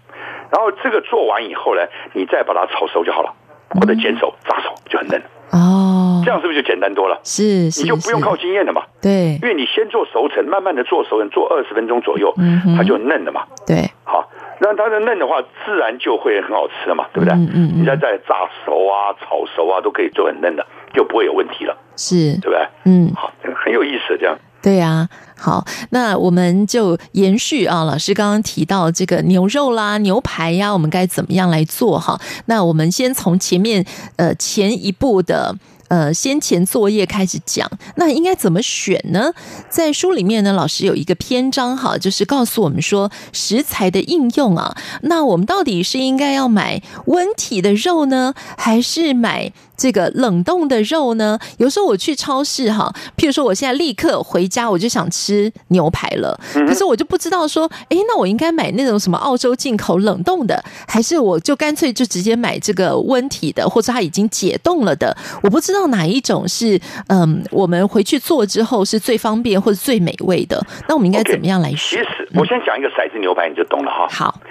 [0.52, 1.82] 然后这个做完以后呢，
[2.13, 3.34] 你再把它炒熟就好了。
[3.69, 5.21] 或者煎熟、炸熟就很嫩
[5.52, 7.18] 哦，这样是不是就简单多了？
[7.24, 8.82] 是，你就不用靠经验了嘛？
[9.02, 12.34] 对，因为你先做熟成，慢慢的做熟成，做二十分钟左右，
[12.76, 13.46] 它就嫩了嘛。
[13.66, 14.28] 对，好，
[14.60, 17.34] 那它的嫩的话，自然就会很好吃了嘛，对不对？
[17.34, 22.68] 嗯嗯，你再再炸熟啊、炒熟啊，都可以做很嫩的，就不会有问题了，是，对不对？
[22.84, 23.32] 嗯，好，
[23.63, 24.38] 很有意思，这样。
[24.62, 32.20] 对呀，好，那我们就延续啊，老师刚刚提到这个牛肉啦、牛排呀，我们该怎么样来做哈？
[32.48, 33.86] 那我们先从前面
[34.18, 35.56] 呃前一步的。
[35.88, 39.32] 呃，先前作业开始讲，那应该怎么选呢？
[39.69, 44.76] 在书里面呢，老师有一个篇章哈，就是告诉我们说食材的应用啊。
[45.04, 51.40] 那我们到底是应该要买温体的肉呢，还是买这个冷冻的肉呢？
[51.58, 65.16] 有时候我去超市哈，譬如说我现在立刻回家，我就想吃牛排了，可是我就不知道说，哎，那我应该买那种什么澳洲进口冷冻的，还是我就干脆就直接买这个温体的，或者它已经解冻了的？
[65.42, 65.78] 我不知道。
[65.88, 70.62] 哪一种是嗯，我们回去做之后是最方便或者最美味的？
[70.90, 72.04] 那我们应该怎么样来选？
[72.04, 74.06] 其实我先讲一个骰子牛排，你就懂了哈。
[74.10, 74.42] 好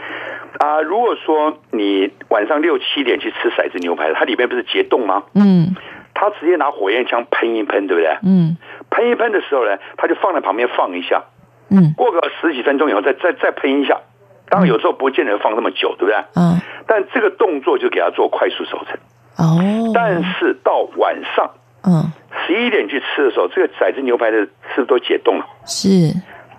[0.58, 5.22] 啊，如果说你晚上六七点去吃骰子牛排，它里面不是解冻吗？
[5.34, 5.74] 嗯，
[6.14, 8.16] 他直接拿火焰枪喷一喷，对不对？
[8.22, 8.56] 嗯，
[8.90, 11.24] 喷一喷的时候呢，他就放在旁边放一下。
[11.68, 14.00] 嗯，过个十几分钟以后再再再喷一下。
[14.48, 16.14] 当然有时候不见得放那么久，对不对？
[16.36, 18.96] 嗯，但这个动作就给他做快速熟成。
[19.36, 21.50] 哦，但是到晚上，
[21.84, 22.12] 嗯，
[22.46, 25.44] 十一点去吃的时候，这个骰子牛排的是不是都解冻了？
[25.66, 25.88] 是，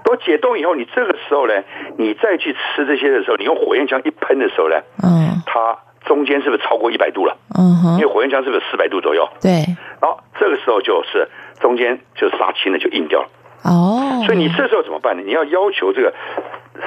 [0.07, 1.53] 都解冻以后，你这个时候呢，
[1.97, 7.35] 你再去吃这些的时候，你用火焰枪一喷的时候呢，嗯，它中间是不是超过一百度了？
[7.59, 9.27] 嗯哼，因为火焰枪是不是四百度左右？
[9.41, 9.65] 对，
[10.01, 11.27] 然后这个时候就是
[11.59, 13.27] 中间就杀青了，就硬掉了。
[13.63, 15.23] 哦，所以你这时候怎么办呢？
[15.25, 16.13] 你要要求这个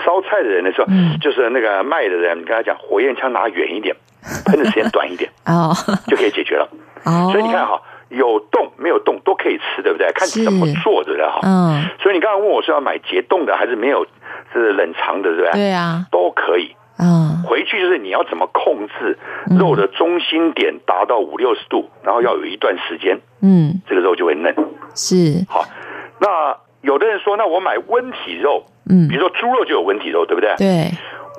[0.02, 3.94] 烧菜的人的时候，嗯，就是那个卖的人，你跟他讲，火焰枪拿远一点。
[4.44, 5.72] 喷的时间短一点 哦，
[6.06, 6.68] 就可以解决了。
[7.06, 10.12] 哦，所以你看哈，有冻没有冻都可以吃，对不对？
[10.12, 11.26] 看你怎么做，对不对？
[11.26, 11.82] 哈，嗯。
[12.02, 14.06] 所以你刚刚问我是要买解冻的还是没有
[14.52, 15.52] 是冷藏的，对不对？
[15.52, 16.76] 对啊，都可以。
[17.02, 19.18] 嗯，回去就是你要怎么控制
[19.58, 24.54] 肉的中心点达到五六十度，然后要有一段时间，嗯，这个肉就会嫩。
[24.94, 25.42] 是。
[25.48, 25.64] 好，
[26.20, 30.54] 那有的人说，那我买温体肉，嗯，比如说猪肉就有温体肉，对不对？
[30.58, 30.90] 对。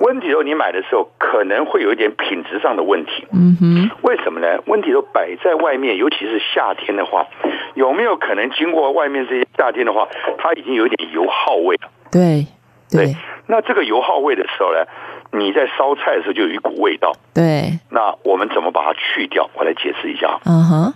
[0.02, 4.60] 温体肉你买的时候可能会有一点品质上的问题，嗯哼，为什么呢？
[4.66, 7.26] 温体肉摆在外面，尤其是夏天的话，
[7.74, 11.88] 有没有可能经过外面这些夏天的话，它已经有一点油耗味了？
[12.10, 12.46] 对
[12.90, 14.84] 对，对，那这个油耗味的时候呢，
[15.30, 19.48] 你在烧菜的时候就有一股味道，对，那我们怎么把它去掉？
[19.54, 20.40] 我来解释一下。
[20.44, 20.94] 嗯哼，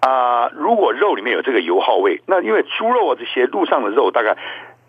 [0.00, 4.36] 啊，如果肉里面有这个油耗味，那因为猪肉啊这些路上的肉大概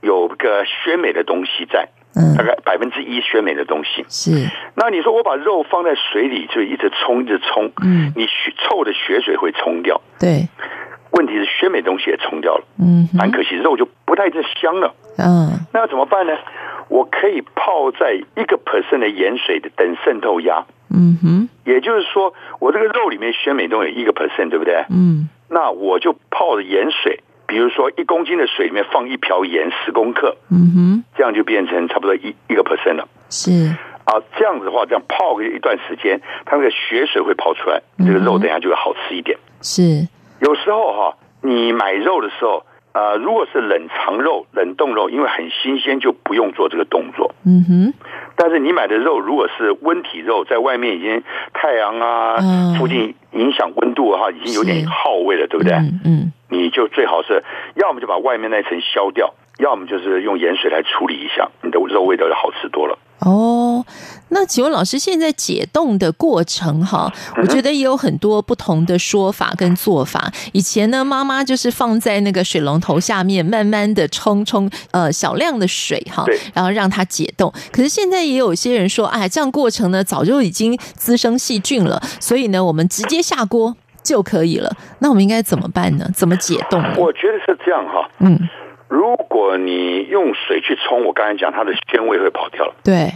[0.02, 4.06] 有个鲜美的东西在，嗯，大概百分之一鲜美的东西。
[4.10, 4.50] 是。
[4.76, 10.48] 那你说我把肉放在水里就一直冲一直冲，嗯，你血臭的血水会冲掉，对。
[11.12, 16.34] 问题是鲜美东西也冲掉了，嗯，蛮可惜，肉就不太这香了，嗯，那要怎么办呢？
[16.90, 24.84] 我可以泡在一个 percent 的盐水的等渗透压，嗯哼，也就是说，我这个肉里面鲜美东西一个 percent，对不对？
[24.90, 33.08] 嗯，那我就泡盐水，比如说一公斤的水里面放一瓢盐十公克，嗯哼，这样就变成差不多一一个 percent 了。
[33.30, 33.52] 是
[34.06, 39.38] 啊，这样子的话，这样泡个一段时间，它那个血水会泡出来，这个肉等下就会好吃一点。
[39.62, 40.08] 是，
[40.40, 42.66] 有时候哈，你买肉的时候。
[42.96, 47.36] 呃，如果是冷藏肉、冷冻肉，因为很新鲜，就不用做这个动作。
[47.46, 47.94] 嗯哼。
[48.38, 51.22] 但是你买的肉如果是温体肉，在外面已经
[51.52, 55.74] 太阳啊、嗯、附近影响温度的话，已经有点耗味了，对不对？
[55.74, 56.32] 嗯嗯。
[56.50, 57.44] 你就最好是
[57.76, 62.98] 要么就把外面那层削掉，要么就是用盐水来处理一下，你的肉味道就好吃多了。
[63.20, 63.84] 哦，
[64.30, 70.32] 那请问老师，现在解冻的过程哈，我觉得也有很多不同的说法跟做法。
[70.52, 77.52] 以前呢，妈妈就是放在那个水龙头下面，慢慢的冲冲呃小量的水哈，然后让它解冻。
[77.72, 83.76] 可是现在也有些人说，哎，这样过程呢早就已经滋生细菌了，所以呢，我们直接下锅
[84.06, 84.70] 就可以了。
[85.00, 86.06] 那我们应该怎么办呢？
[86.14, 86.82] 怎么解冻？
[86.96, 88.38] 我觉得是这样哈，嗯。
[88.88, 92.76] 如果你用水去冲，我刚才讲它的鲜味会跑掉了。
[92.84, 93.12] 对，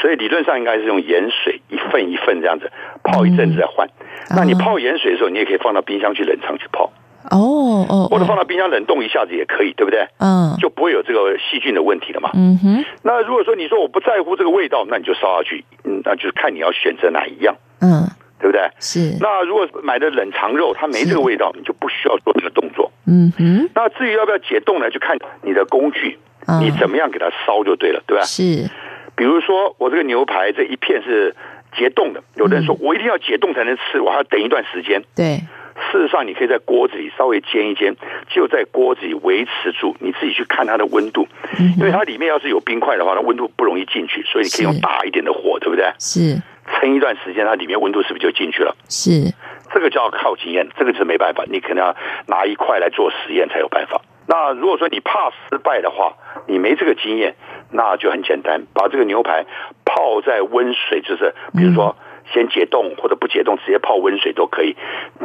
[0.00, 2.70] 所以理论上应该是用盐水一份一份这样子
[3.04, 3.86] 泡一阵子再换。
[4.28, 6.90] 嗯、那你泡盐水的时候，你也可以放到冰箱去冷藏去泡。
[7.30, 10.08] 哦哦，或者放到冰箱冷冻一下子也可以，对不对？
[10.18, 12.30] 嗯，就不会有这个细菌的问题了嘛。
[12.34, 12.84] 嗯哼。
[13.04, 17.54] 那如果说你说我不在乎这个味道，那你就烧下去，嗯，那就是看你要选择哪一样。
[17.80, 18.10] 嗯。
[18.42, 18.68] 对不对？
[18.80, 19.16] 是。
[19.20, 22.90] 那如果买的冷藏肉，它没这个味道，你就不需要做这个动作。
[23.06, 23.70] 嗯哼。
[23.72, 24.90] 那至于要不要解冻呢？
[24.90, 26.18] 就看你的工具，
[26.48, 28.24] 嗯、你怎么样给它烧就对了，对吧？
[28.24, 28.68] 是。
[29.14, 31.36] 比如说，我这个牛排这一片是
[31.76, 35.00] 解冻的，有的人说我一定要解冻才能吃，我还要等一段时间。
[35.14, 35.40] 对。
[35.90, 37.94] 事实上，你可以在锅子里稍微煎一煎，
[38.28, 41.26] 就在锅子里维持住，你自己去看它的温度。
[41.58, 41.72] 嗯。
[41.78, 45.90] 因为它里面要是有冰块的话，它温度不容易进去，所以你可以用大一点的火，对不对？
[45.98, 46.40] 是。
[46.72, 48.74] 撑一段时间，它里面温度是不是就进去了？
[48.88, 49.32] 是，
[49.72, 51.96] 这个叫靠经验，这个是没办法，你可能要
[52.26, 54.00] 拿一块来做实验才有办法。
[54.26, 56.14] 那如果说你怕失败的话，
[56.46, 57.34] 你没这个经验，
[57.70, 59.44] 那就很简单，把这个牛排
[59.84, 61.96] 泡在温水，就是比如说
[62.32, 64.76] 先解冻或者不解冻，直接泡温水都可以，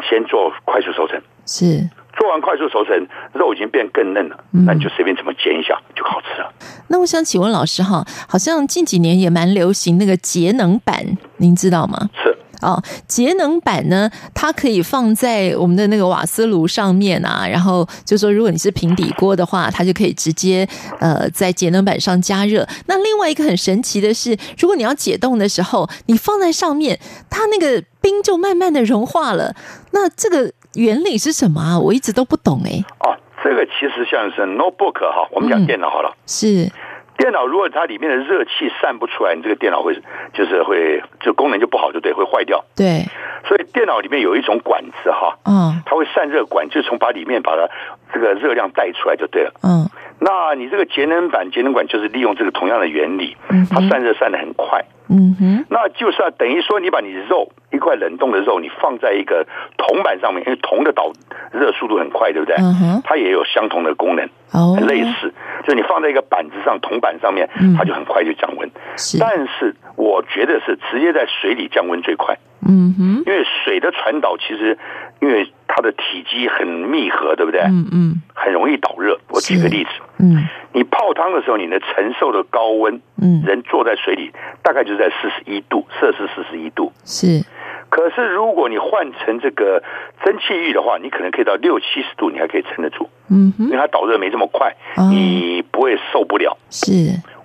[0.10, 1.22] 先做快速熟成。
[1.46, 1.90] 是。
[2.18, 6.52] 做完快速熟成，肉已经变更嫩了，那你就随便怎么煎一下就好吃了。
[6.88, 11.06] 那我想请问老师哈，好像近几年也蛮流行那个节能板，
[11.38, 12.10] 您知道吗？
[12.24, 20.68] 是哦，节能板呢，它可以放在我们的那个瓦斯炉上面啊，然后就说如果你是平底锅的话，它就可以直接
[21.00, 22.68] 呃在节能板上加热。
[22.88, 27.00] 那另外一个很神奇的是，如果你要解冻的时候，你放在上面，
[27.30, 29.56] 它那个冰就慢慢的融化了。
[29.92, 30.52] 那这个。
[30.78, 31.80] 原理是什么啊？
[31.80, 32.86] 我一直都不懂哎。
[33.02, 36.14] 哦，这个其实像是 notebook 哈，我们讲电脑好了。
[36.14, 36.72] 嗯、是
[37.18, 40.00] 电脑，如果它里面的热气散不出来，你这个电脑会
[40.34, 42.64] 就是会就功能就不好，就对，会坏掉。
[42.76, 43.04] 对。
[43.48, 47.68] 所以电脑里面有一种管子哈，嗯，它会散热管，就从把里面把它
[48.14, 49.54] 这个热量带出来就对了。
[49.64, 49.90] 嗯。
[50.20, 53.36] 那你这个节能板节能管就是利用这个同样的原理，
[53.72, 54.84] 它散热散的很快。
[55.10, 59.46] 嗯哼，那就是啊，等于说你把你肉一块冷冻的肉，你放在一个
[59.78, 61.12] 铜板上面，因为铜的导
[61.52, 62.56] 热速度很快，对不对？
[62.58, 65.34] 嗯哼，它也有相同的功能，哦，很类似，
[65.64, 68.70] 就是你放在一个板子上，铜板上面，它就很快就降温。
[68.98, 72.38] 是，但是我觉得是直接在水里降温最快。
[72.68, 74.78] 嗯哼，因为水的传导其实，
[75.20, 77.62] 因为它的体积很密合，对不对？
[77.62, 79.20] 嗯嗯，很容易导热。
[79.30, 79.90] 我举个例子，
[80.20, 84.32] 嗯，你泡汤的时候，你的承受的高温，嗯，人坐在水里，
[84.64, 86.92] 大概就在四十一度摄氏，四十一度。
[87.06, 87.44] 是，
[87.90, 89.82] 可是如果你换成这个
[90.24, 93.10] 蒸汽浴的话，你可能可以到六七十度，你还可以撑得住。
[93.30, 94.74] 嗯哼，因为它导热没这么快，
[95.12, 96.58] 你不会受不了。
[96.70, 96.92] 是。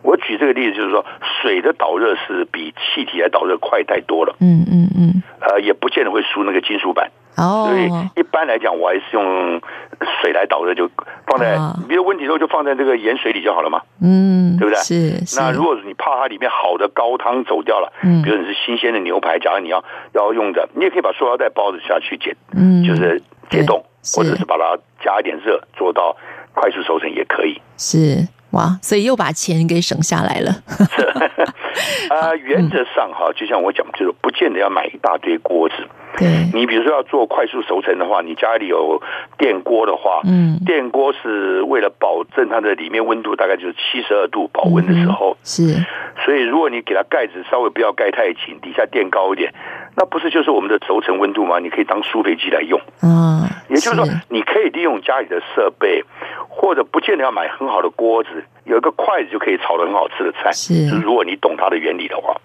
[0.02, 1.06] 我举这个例子，就是说，
[1.40, 4.34] 水的导热是比气体来导热快太多了。
[4.40, 5.22] 嗯嗯嗯。
[5.40, 7.08] 呃，也不见得会输那个金属板。
[7.36, 7.66] 哦。
[7.68, 9.60] 所以一般来讲，我还是用
[10.20, 10.90] 水来导热，就
[11.26, 11.58] 放在，
[11.88, 13.80] 没有问题的时候就放在这个盐水里就好了嘛。
[14.02, 14.56] 嗯。
[14.58, 14.82] 对不对？
[14.82, 15.24] 是。
[15.26, 15.40] 是。
[15.40, 23.20] 那如果你怕它里面好的高汤走掉了，嗯，比如你是新鲜的牛排，假如你要要用的，你也可以把塑料袋包着下去解，嗯，就是
[23.50, 23.82] 解冻，
[24.14, 26.16] 或者是把它加一点热，做到
[26.54, 27.60] 快速熟成也可以。
[27.76, 28.28] 是。
[28.50, 30.52] 哇，所以又把钱给省下来了。
[32.10, 35.74] 呃，原则上哈，就像我讲，就是不见得要买一大堆锅子。
[36.18, 39.00] 对，你比如说要做快速熟成的话，你家里有
[39.38, 45.74] 电锅的话，嗯，电锅是为了保证它的里面温度大概就是七十二度保温的时候，是。
[46.24, 49.52] 所以如果你给它盖子稍微不要盖太紧，底下垫高一点，
[49.96, 51.58] 那不是就是我们的熟成温度吗？
[51.58, 52.78] 你可以当舒肥机来用。
[53.02, 56.04] 嗯，也就是说，你可以利用家里的设备，
[56.48, 60.52] 或者不见得要买很好的锅子，有一个筷子就可以炒的很好吃的菜。
[60.52, 62.36] 是，如果你懂它的原理的话。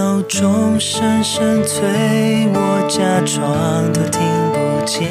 [0.00, 1.86] 闹钟声声催，
[2.54, 5.06] 我假装都听不见。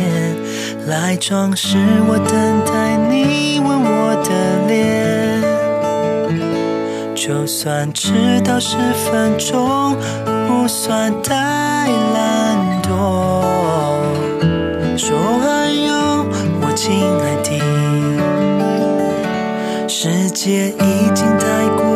[0.87, 1.77] 赖床时
[2.07, 2.33] 我等
[2.65, 4.29] 待你吻我的
[4.67, 4.73] 脸，
[7.13, 9.95] 就算迟到十分钟，
[10.47, 11.35] 不算太
[12.15, 12.89] 懒惰。
[14.97, 15.93] 说还有
[16.61, 17.49] 我亲爱的，
[19.87, 21.45] 世界已经太
[21.77, 21.88] 过。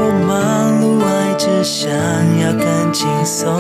[1.38, 1.92] 只想
[2.40, 3.56] 要更轻松，偶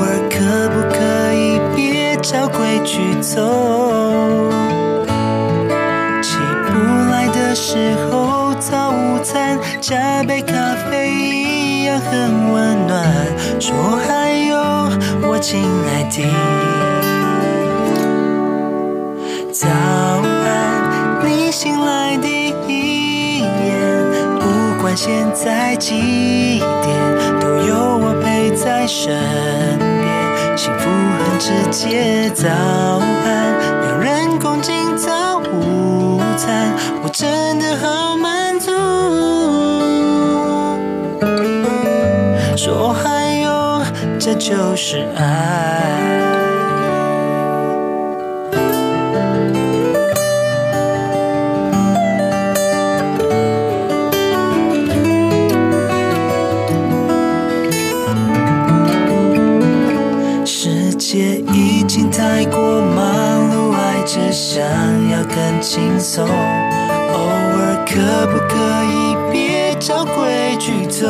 [0.00, 0.98] 尔可不可
[1.34, 3.36] 以别照规矩走？
[6.22, 6.36] 起
[6.66, 6.70] 不
[7.10, 10.54] 来的时候，早午餐加杯咖
[10.90, 13.04] 啡一样很温暖。
[13.60, 13.74] 说
[14.06, 14.56] 还有
[15.28, 16.22] 我亲爱的，
[19.52, 19.68] 早
[25.00, 26.60] 现在几点，
[27.38, 29.14] 都有我陪在身
[29.78, 32.28] 边，幸福很直接。
[32.30, 33.54] 早安，
[33.86, 36.74] 有人共进早午餐，
[37.04, 38.72] 我真的好满足。
[42.56, 43.80] 说还有，
[44.18, 46.27] 这就是爱。
[67.98, 71.04] 可不可以别照规矩走？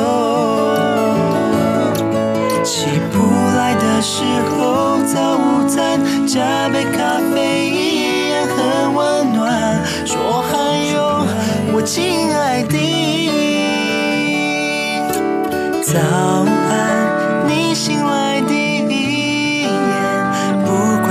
[2.65, 3.19] 起不
[3.59, 8.57] 来的时候，早午餐加杯咖啡一样很
[8.95, 9.85] 温暖。
[10.07, 10.97] 说还有
[11.75, 12.75] 我亲爱的，
[15.83, 16.73] 早安，
[17.47, 18.57] 你醒来的。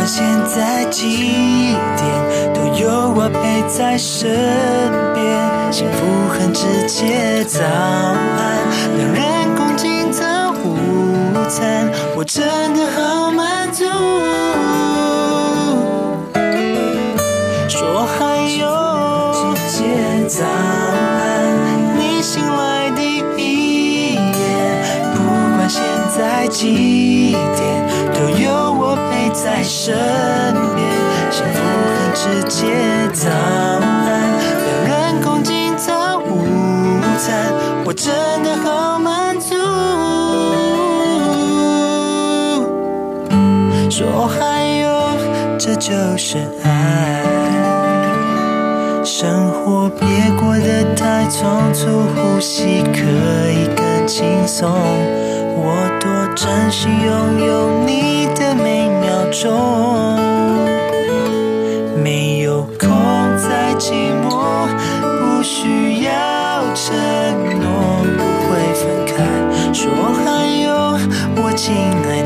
[0.09, 2.07] 现在几点？
[2.53, 5.06] 都有我陪在身边，
[5.71, 7.43] 幸福很直接。
[7.43, 8.37] 早安，
[8.97, 10.23] 两人共进早
[10.63, 13.85] 午餐，我真的好满足。
[17.67, 18.65] 说还有，
[20.27, 20.45] 早安，
[21.97, 24.19] 你醒来第一眼，
[25.13, 25.17] 不
[25.57, 25.81] 管现
[26.17, 27.65] 在几点，
[28.13, 29.27] 都有我陪。
[29.37, 29.93] 在身
[30.73, 30.81] 边，
[31.29, 31.59] 幸福
[31.93, 32.57] 很直接。
[33.13, 34.06] 早安，
[37.87, 38.13] 我真
[38.43, 39.55] 的好满足。
[43.89, 44.89] 说还有，
[45.57, 47.23] 这就是爱。
[49.05, 50.05] 生活别
[50.37, 52.99] 过得太匆促，呼吸可
[53.49, 54.69] 以更轻松。
[55.55, 60.26] 我多珍惜拥有你的每秒钟，
[71.69, 72.16] 我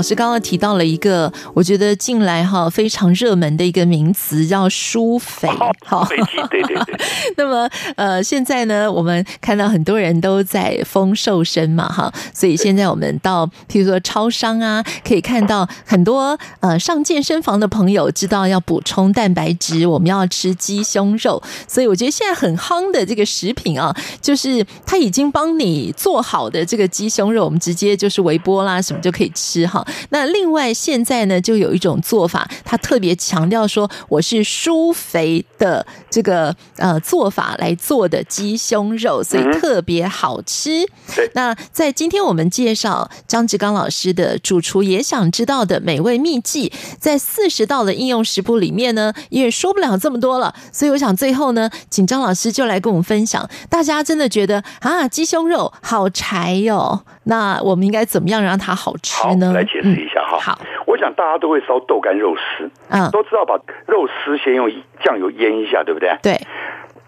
[0.00, 5.46] 老师刚刚提到了一个，我觉得近来哈非常热门的一个名词，叫舒肥。
[5.84, 6.16] 好，对
[6.48, 6.98] 对对。
[7.36, 21.42] 那么呃，现在呢，我们看到很多人都在丰瘦身嘛，哈，所以现在我们到譬如说超商啊，可以看到很多呃上健身房的朋友知道要补充蛋白质，我们要吃鸡胸肉。
[21.68, 29.86] 所以我觉得现在很夯的这个食品啊，就是他已经帮你做好的这个鸡胸肉，我们直接就是微波啦，什么就可以吃哈。
[29.90, 29.96] 哈。
[30.10, 40.86] 那另外现在呢，就有一种做法，他特别强调说，我是疏肥的这个呃做法来做的鸡胸肉，所以特别好吃。
[41.14, 41.30] 对。
[41.34, 59.48] 那在今天我们介绍张志刚老师的主厨也想知道的美味秘籍，在四十道的应用食谱里面呢，因为说不了这么多了，所以我想最后呢，请张老师就来跟我们分享，大家真的觉得啊，鸡胸肉好柴哟、哦，那我们应该怎么样让它好吃呢？
[59.48, 60.40] 好，来解释一下哈、嗯。
[60.40, 63.54] 好，我想大家都会烧豆干肉丝，嗯，都知道把
[63.86, 64.70] 肉丝先用
[65.04, 66.16] 酱油腌一下，对不对？
[66.22, 66.40] 对。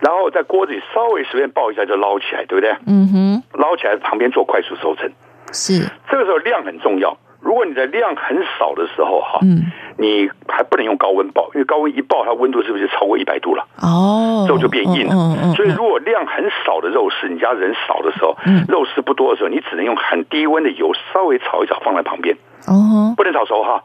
[0.01, 2.77] 然后在锅子里稍微随便爆一下就捞起来，对不对？
[2.87, 3.43] 嗯哼。
[3.59, 5.11] 捞起来旁边做快速收成。
[5.53, 5.81] 是。
[6.11, 7.17] 这个时候量很重要。
[7.43, 9.67] 如果你的量很少的时候，哈，嗯，
[9.99, 13.67] 你还不能用高温爆，因为高温一爆，它温度是不是就超过一百度了？
[13.83, 15.15] 哦，肉就变硬了。
[15.57, 22.37] 所以如果量很少的肉丝，你家人少的时候，嗯，肉丝不多的时候，你只能用很低温的油稍微炒一炒，放在旁边。
[22.69, 23.83] 哦，不能炒熟哈。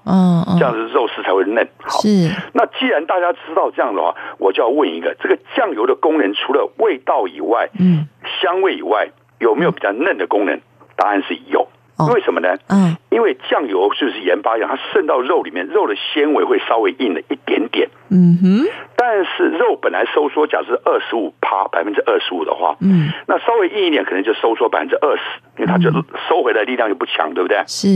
[0.60, 1.68] 这样子肉丝才会嫩。
[1.82, 2.00] 好。
[2.00, 2.30] 是。
[2.54, 8.08] 那既然大家知道这样的话，我就要问一个：这个酱油的功能除了味道以外，嗯，
[8.40, 10.62] 香味以外，有没有比较嫩的功能？
[10.96, 11.68] 答案是有。
[12.14, 12.56] 为什么呢？
[12.68, 17.90] 嗯，因为酱油就是盐巴一样，它渗到肉里面，肉的纤维会稍微硬了一点点。
[18.10, 18.68] 嗯哼。
[18.96, 25.24] 但是肉本来收缩，假设二十五趴，百分之二十五的话，嗯，那稍微硬一点，可能就收缩百分之二十，
[25.58, 25.90] 因为它就
[26.28, 27.64] 收回来力量就不强，对不对？
[27.68, 27.88] 是。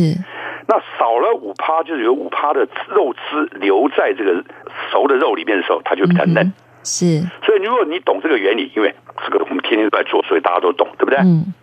[0.68, 4.44] 那少了五趴，就是有五趴的肉汁留在这个
[4.92, 6.46] 熟的肉里面的时候，它就比较嫩。
[6.46, 7.22] 嗯、是。
[7.44, 8.96] 所以如果你懂这个原理，因为
[9.26, 11.20] 这个我们天天都在做，所以大家都懂，对不对？
[11.20, 11.54] 嗯。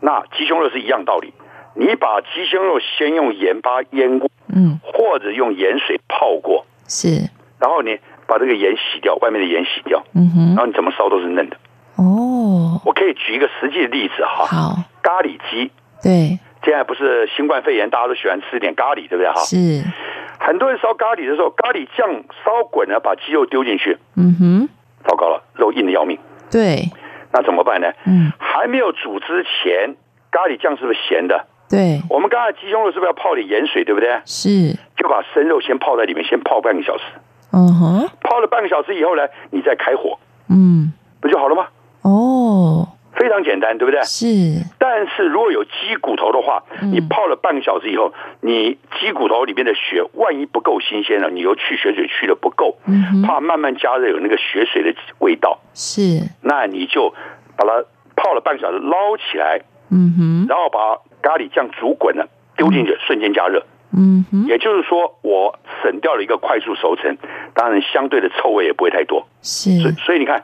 [0.00, 1.32] 那鸡胸肉是一样道理。
[1.78, 11.56] 你把鸡胸肉先用盐巴腌过，嗯，或者用盐水泡过，是，然后你把这个盐洗掉，外面的盐洗掉，嗯哼，然后你怎么烧都是嫩的。
[11.94, 15.70] 哦，我可以举一个实际的例子哈，好，咖喱鸡，
[16.02, 19.34] 对，现在不是新冠肺炎，大家都喜欢吃一点咖喱，对不对哈？
[19.44, 19.84] 是，
[20.40, 24.68] 很多人烧咖喱的时候，咖喱酱烧滚了，把鸡肉丢进去，嗯哼，
[25.06, 26.18] 糟糕了，肉硬的要命，
[26.50, 26.90] 对，
[27.32, 27.92] 那怎么办呢？
[28.04, 29.94] 嗯，还没有煮之前，
[30.32, 31.46] 咖喱酱是不是咸的？
[31.68, 34.08] 对，我们刚才鸡胸肉是不是要泡点盐水，对不对？
[34.24, 37.04] 是，就把生肉先泡在里面，先泡半个小时。
[37.52, 40.18] 嗯哼，泡了半个小时以后呢，你再开火，
[40.50, 41.66] 嗯，不就好了吗？
[42.02, 44.00] 哦，非常简单，对不对？
[44.02, 44.26] 是。
[44.78, 46.62] 但是如果有鸡骨头的话，
[46.92, 56.20] 你泡了半个小时以后，你鸡骨头里面的血万一不够新鲜了，你又去血水去的不够，嗯，怕慢慢加热有那个血水的味道，是。
[56.42, 57.12] 那你就
[57.56, 57.84] 把它
[58.16, 59.60] 泡了半个小时捞起来，
[59.90, 60.98] 嗯哼，然后把。
[61.20, 63.66] 咖喱酱煮滚了，丢进去，瞬间加热。
[63.92, 67.18] 嗯哼，也就是说，我省掉了一个快速熟成，
[67.54, 69.26] 当然相对的臭味也不会太多。
[69.42, 70.42] 是，所以所以你看，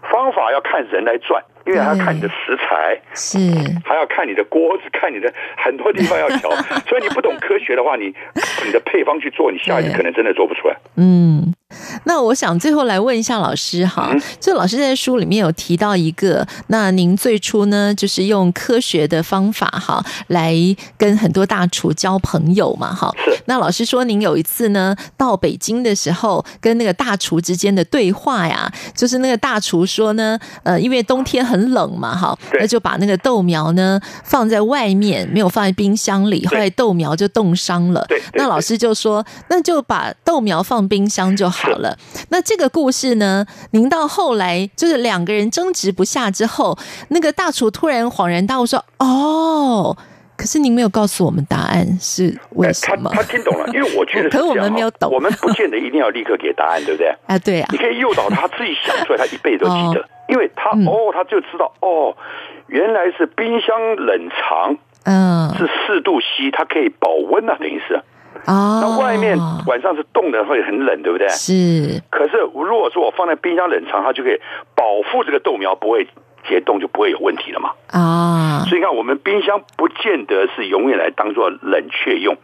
[0.00, 3.36] 方法要看人来转，因为还要看你的食材，是，
[3.84, 6.48] 还要看你的锅子，看你的很多地方要调。
[6.86, 8.14] 所以你不懂科学的话，你
[8.64, 10.76] 你的配方去做，你下一次可能真的做不出来。
[10.96, 11.52] 嗯。
[12.04, 14.10] 那我想最后来问一下老师哈，
[14.40, 20.54] 就老师在书里面有提到一个，那您最初呢就是用科学的方法哈来
[20.96, 23.10] 跟很多大厨交朋友嘛哈。
[23.24, 23.42] 是。
[23.46, 38.04] 那老师说您有一次呢到北京的时候，跟那个大厨之间的对话呀，就是那个大厨说呢，呃，因为冬天很冷嘛哈，那就把那个豆苗呢放在外面，没有放在冰箱里，后来豆苗就冻伤了。
[38.08, 38.20] 对。
[38.34, 41.61] 那老师就说，那就把豆苗放冰箱就好。
[41.70, 41.96] 好了，
[42.30, 43.46] 那这个故事呢？
[43.70, 46.76] 您到后来就是两个人争执不下之后，
[47.08, 49.96] 那个大厨突然恍然大悟说：“哦，
[50.36, 57.08] 可是您没有告诉我们答案是为什么？”他他听懂了，因为我觉得， 可是我们没有懂，我们不见得一定要立刻给答案，对不对？
[57.26, 62.16] 啊，对啊，你可以诱导他自己想出来，他一辈子都记得， 哦、因为他、嗯、哦，他就知道哦，
[62.66, 68.02] 原来是冰箱冷藏，嗯，是四度 C，它可以保温啊，等于是。
[68.44, 71.28] 啊，那外面晚上是冻的，会很冷，对不对？
[71.28, 72.02] 是。
[72.10, 74.40] 可是如果说我放在冰箱冷藏，它就可以
[74.74, 76.06] 保护这个豆苗不会
[76.48, 77.70] 结冻，就不会有问题了嘛。
[77.90, 82.36] 啊，所以你看，我们冰箱不见得是永远来当做冷却用，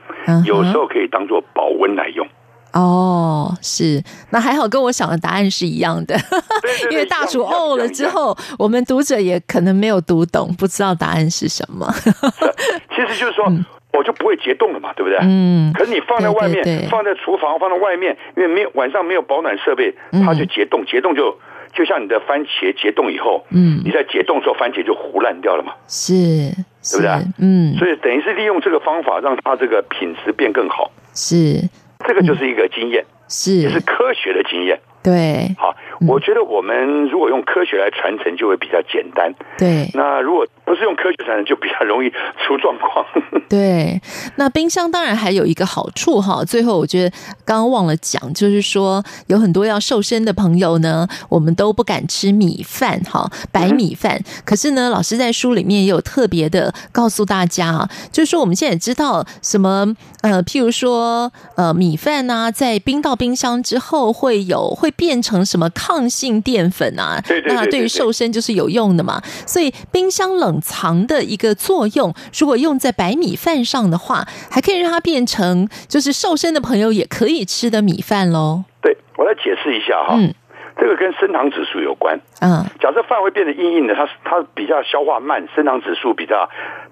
[0.45, 2.27] 有时候可以当做保温来用。
[2.73, 4.03] 哦，是。
[4.31, 6.17] 那还好，跟我想的答案是一样的。
[6.91, 11.93] 因为大厨哦了之后，我们读者也可能没有读懂，不知道答案是什么。
[12.95, 13.51] 其实就是说。
[13.91, 15.19] 我就不会结冻了嘛，对不对？
[15.23, 15.73] 嗯。
[15.73, 19.93] 可是你放在外面，对对对，放在厨房，放在外面，因为没有晚上没有保暖设备，
[20.25, 20.83] 它就结冻。
[20.83, 21.37] 嗯、结冻就
[21.75, 25.73] 就像你的番茄结冻以后，嗯，你在解冻的时候，番茄就糊烂掉了嘛。
[25.89, 26.13] 是，
[26.93, 27.11] 对不对？
[27.39, 27.77] 嗯。
[27.79, 30.93] 所以等于是利用这个方法，让它这个品质变更好。
[31.15, 31.59] 是，
[32.09, 34.81] 这个就是一个经验，是，也是科学的经验。
[35.09, 35.55] 对。
[35.59, 35.75] 好，
[36.07, 39.33] 我觉得我们如果用科学来传承，就会比较简单。
[39.57, 39.91] 对。
[39.95, 43.05] 那如果不是用科学传承就比较容易出状况。
[43.49, 43.99] 对，
[44.37, 46.45] 那冰箱当然还有一个好处哈。
[46.45, 47.11] 最后我觉得
[47.47, 54.21] 刚刚忘了讲，就是说有很多要瘦身的朋友呢，我们都不敢吃米饭哈，白米饭。
[54.45, 59.87] 可是呢，老师在书里面也有特别的告诉大家啊，就是说我们现在也知道什么
[60.21, 69.23] 呃，譬如说呃，米饭呢、啊，在冰到冰箱之后会有会变成什么抗性淀粉啊，对对对对对，那对于瘦身就是有用的嘛。
[69.47, 78.65] 所以冰箱冷藏的一个作用，如果用在白米饭上的话，还可以让它变成就是瘦身的朋友也可以吃的米饭喽。
[78.83, 80.35] 对，我来解释一下哈，嗯，
[80.79, 82.19] 这个跟升糖指数有关。
[82.41, 86.49] 嗯，假设饭会变得硬硬的，它它比较消化慢，升糖指数比较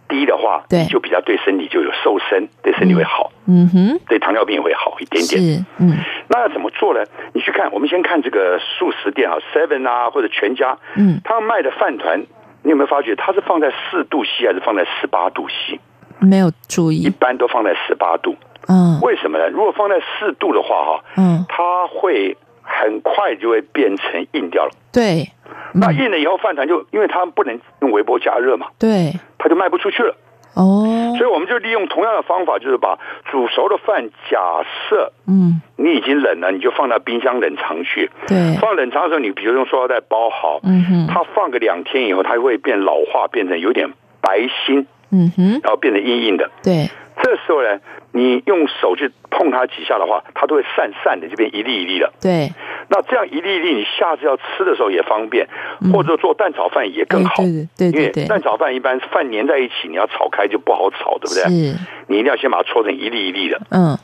[0.09, 3.33] 低的话，对，就比较对身体就有瘦身，对身体会好。
[3.47, 5.41] 嗯哼，对糖尿病也会好一点点。
[5.41, 5.97] 是，嗯，
[6.29, 7.01] 那要怎么做呢？
[7.33, 12.27] 你去看，我们先看这个素食店啊，Seven 啊或者全家，嗯，他们卖的饭团。
[12.63, 15.79] 你有没有发觉它是放在四度 C 还是放在十八度 C？
[16.19, 18.35] 没有注意，一般都放在十八度。
[18.67, 19.49] 嗯，为什么呢？
[19.51, 24.71] 如果放在四度的话，哈，嗯，它会很快就会变成硬掉了。
[24.93, 25.31] 对，
[25.73, 30.15] 那硬了以后，饭团就因为它不能用微波加热嘛，对，它就卖不出去了。
[30.55, 32.99] 哦，所以我们就利用同样的方法，就是把
[33.31, 34.41] 煮熟的饭，假
[34.89, 38.11] 设嗯，你已经冷了，你就放到冰箱冷藏去。
[38.27, 43.91] 对，放冷藏的时候，你比如用塑料袋包好，嗯哼，它放个两天以后，它会变老化，变成有点
[44.23, 46.51] 白心，嗯哼，然后变得硬硬的。
[46.63, 46.89] 对，
[47.27, 47.81] 这时候呢，
[48.13, 52.13] 你用手去碰它几下的话，它都会散散的，这边一粒一粒的。
[52.23, 52.53] 对。
[52.89, 55.49] 那这样一粒一粒，你下次要吃的时候也方便，
[55.93, 57.43] 或者做蛋炒饭也更好。
[57.43, 61.43] 嗯、对，对，对，对，因为蛋炒饭一般饭粘在一起，你要炒开就不好炒，对不对？
[61.43, 61.77] 是。
[62.07, 63.61] 你一定要先把它搓成一粒一粒的。
[63.73, 63.99] 嗯。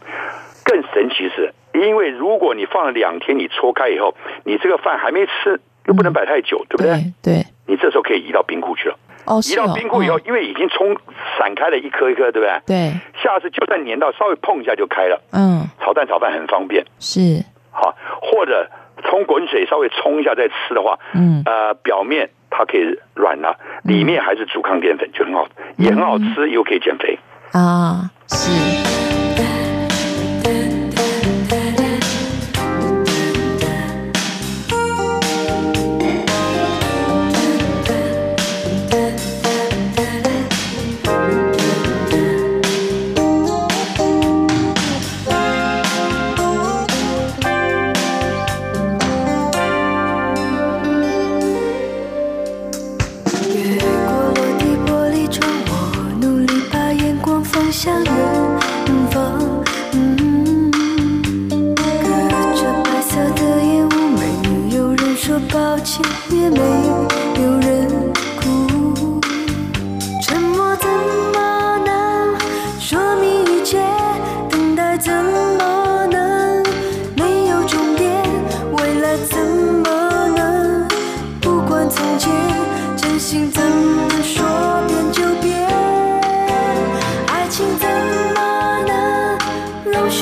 [0.65, 7.13] 更神奇是，因为如果你放了两天，你搓开以后，你这个饭还没吃，又不能摆太久，嗯、对不对？
[7.23, 7.47] 对。
[7.69, 8.97] 你这时候可以移到冰库去了。
[9.25, 10.97] 哦，移到冰库以后，因为已经冲
[11.39, 12.61] 散开了一颗一颗，对不对？
[12.67, 13.01] 对。
[13.23, 15.21] 下次就算粘到，稍微碰一下就开了。
[15.33, 15.69] 嗯。
[15.81, 16.85] 炒蛋炒饭很方便。
[16.99, 17.45] 是。
[17.71, 18.69] 好，或者
[19.05, 25.47] 冲滚水稍微冲一下再吃的话，嗯，呃，表面它可以软了，里面还是主抗淀粉，就很好，
[25.79, 27.19] 也很好吃，又可以减肥
[27.53, 29.62] 啊，是。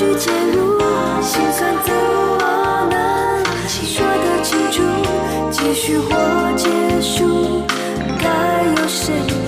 [0.01, 0.79] 去介入
[1.21, 4.81] 心酸怎么能说得清楚
[5.51, 6.11] 继续或
[6.57, 6.67] 结
[6.99, 7.63] 束
[8.17, 9.40] 该由谁？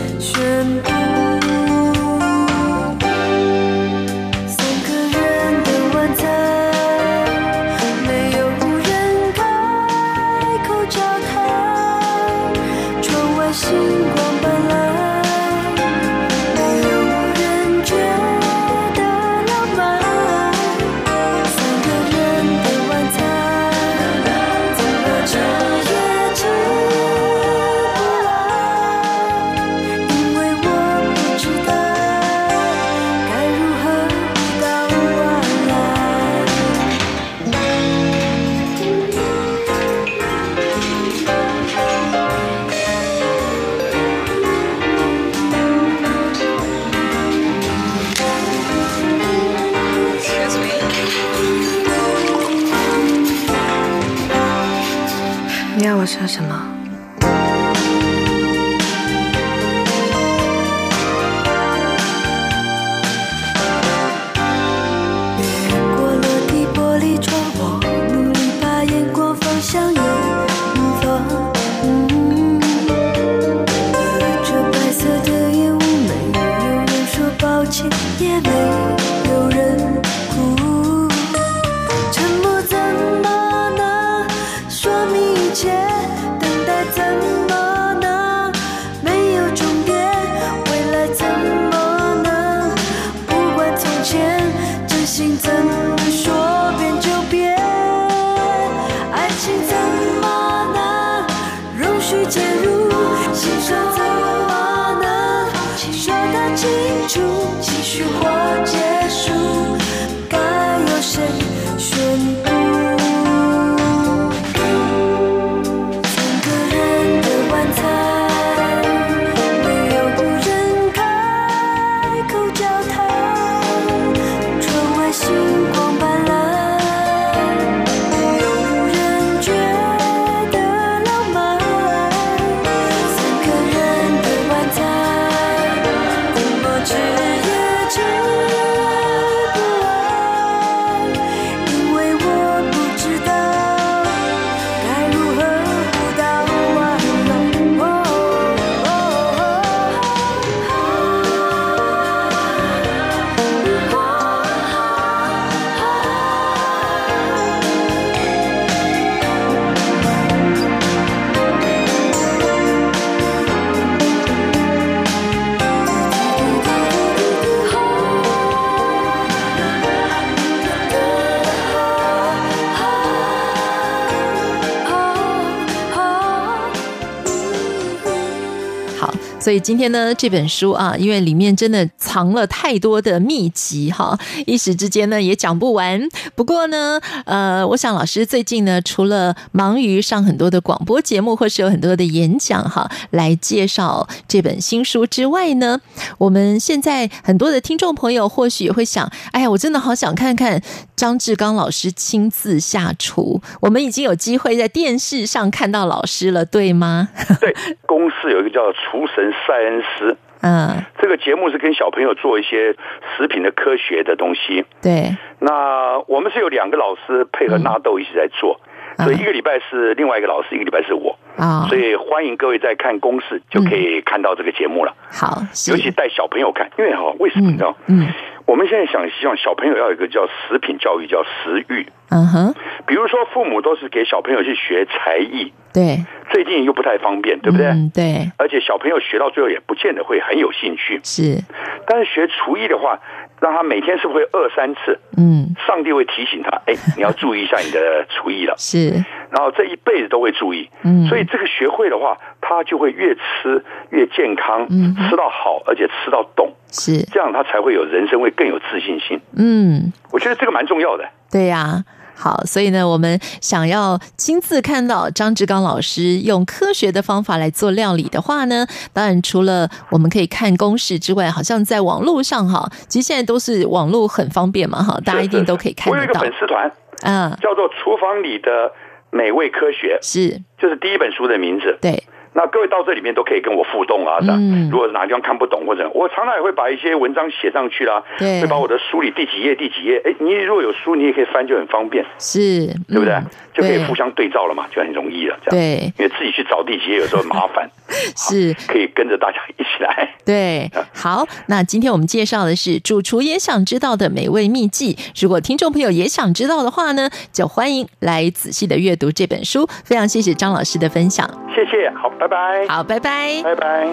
[179.53, 186.09] 所以今天呢，这本书啊，因为里面真的藏了太多的秘籍哈，一时之间呢也讲不完。
[186.33, 195.79] 不过呢，呃，我想老师最近呢，除了忙于上很多的广播节目，或是有很多的演讲哈，来介绍这本新书之外呢，
[196.17, 200.59] 我们现在很多的听众朋友或许也会想，哎呀，我真的好想看看
[201.03, 203.41] 张志刚老师亲自下厨。
[203.61, 207.09] 我们已经有机会在电视上看到老师了，对吗？
[207.41, 207.53] 对，
[207.85, 212.73] 公司有一个叫《厨神塞恩斯》，嗯，这个节目是跟小朋友做一些
[213.17, 214.63] 食品的科学的东西。
[214.81, 221.17] 对，那我们是有两个老师配合纳豆一起在做，嗯、所以一个礼拜是另外一个老师，一个礼拜是我。
[221.37, 224.93] 啊、哦，所以欢迎各位在看公式就可以看到这个节目了。
[225.11, 227.75] 嗯、好，尤其带小朋友看，因为哈，为什么你知道？
[227.87, 228.01] 嗯。
[228.01, 228.07] 嗯
[228.45, 231.87] 我们现在想希望小朋友要有一个叫食品教育，叫食育。
[232.09, 232.53] 嗯哼，
[232.85, 237.67] 比如说父母都是给小朋友去学才艺，对，最近又不太方便，对不对？
[237.67, 238.31] 嗯，对。
[238.37, 240.99] 而且小朋友学到最后也不见得会很有兴趣。
[241.03, 241.41] 是，
[241.87, 242.99] 但是学厨艺的话，
[243.41, 244.99] 让他每天是不是会饿三次？
[245.17, 248.53] 嗯，上帝会提醒他，哎，你要注意一下你的厨艺了。
[248.59, 248.91] 是，
[249.31, 250.69] 然后这一辈子都会注意。
[250.83, 256.53] 嗯，所以这个学会的话，他就会越吃越健康，嗯，吃到好，而且吃到懂。
[256.71, 259.19] 是，这样他才会有人生会更有自信心。
[259.35, 261.07] 嗯，我觉得这个蛮重要的。
[261.31, 261.83] 对呀、啊，
[262.15, 276.01] 好，所以呢，我们想要亲自看到张志刚老师用科学的方法来做料理的话呢，当然除了我们可以看公式之外，好像在网络上哈，其实现在都是网络很方便嘛哈，大家一定都可以看得到。
[276.01, 278.71] 我有一个粉丝团，嗯，叫做《厨房里的
[279.11, 281.77] 美味科学》，是，就是第一本书的名字。
[281.81, 282.03] 对。
[282.33, 293.15] 那各位到这里面都可以跟我互动啊，嗯，如果哪个地方看不懂或者我常常也会把一些文章写上去啦，对，会把我的书里第几页第几页，哎，你如果有书你也可以翻，就很方便，是，对不对？
[293.53, 297.69] 就可以互相对照了嘛，就很容易了，这样，对，因为自己去找第几页有时候很麻烦，
[298.17, 313.41] 是，可以跟着大家一起来， 对，好，那今天我们介绍的是主厨也想知道的美味秘籍，如果听众朋友也想知道的话呢，就欢迎来仔细的阅读这本书，非常谢谢张老师的分享，谢谢，好，拜拜，好，拜拜。
[313.43, 313.87] 拜拜。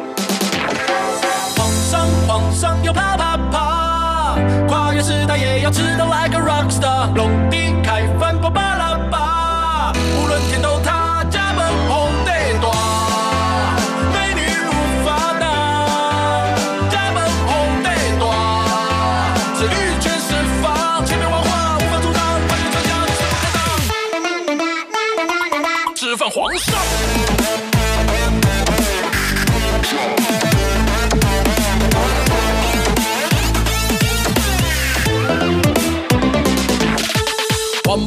[1.57, 4.37] 皇上，皇上要啪啪啪，
[4.69, 7.15] 跨越时代也要知道 like a rock star。
[7.17, 8.39] 龙地开饭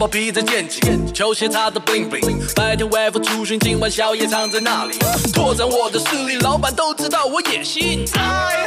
[0.04, 2.54] 包披在肩颈，球鞋擦得 bling bling。
[2.54, 4.98] 白天外出出巡，今晚宵夜藏在那里？
[5.32, 8.06] 拓展我的势力，老板都知道我野心。
[8.12, 8.20] 太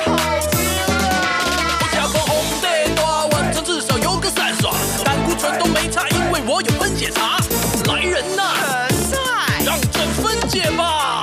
[0.07, 0.97] 好吃了！
[1.79, 4.73] 我家门红的多，晚上至少有个三刷，
[5.05, 7.37] 胆固醇都没差，因为我有分解茶。
[7.85, 8.89] 来人呐、啊，
[9.63, 11.23] 让朕分解吧。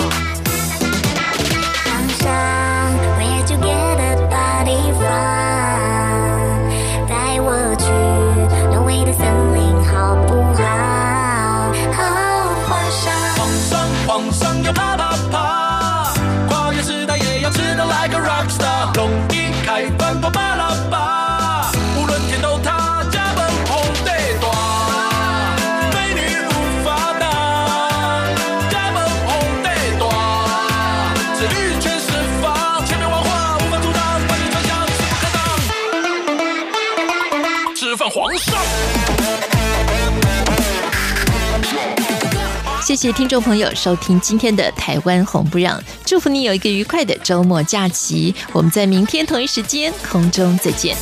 [43.03, 48.33] 谢听众朋友收听今天的《台湾红不让》，祝福你有一个愉快的周末假期。
[48.53, 50.95] 我们在明天同一时间空中再见。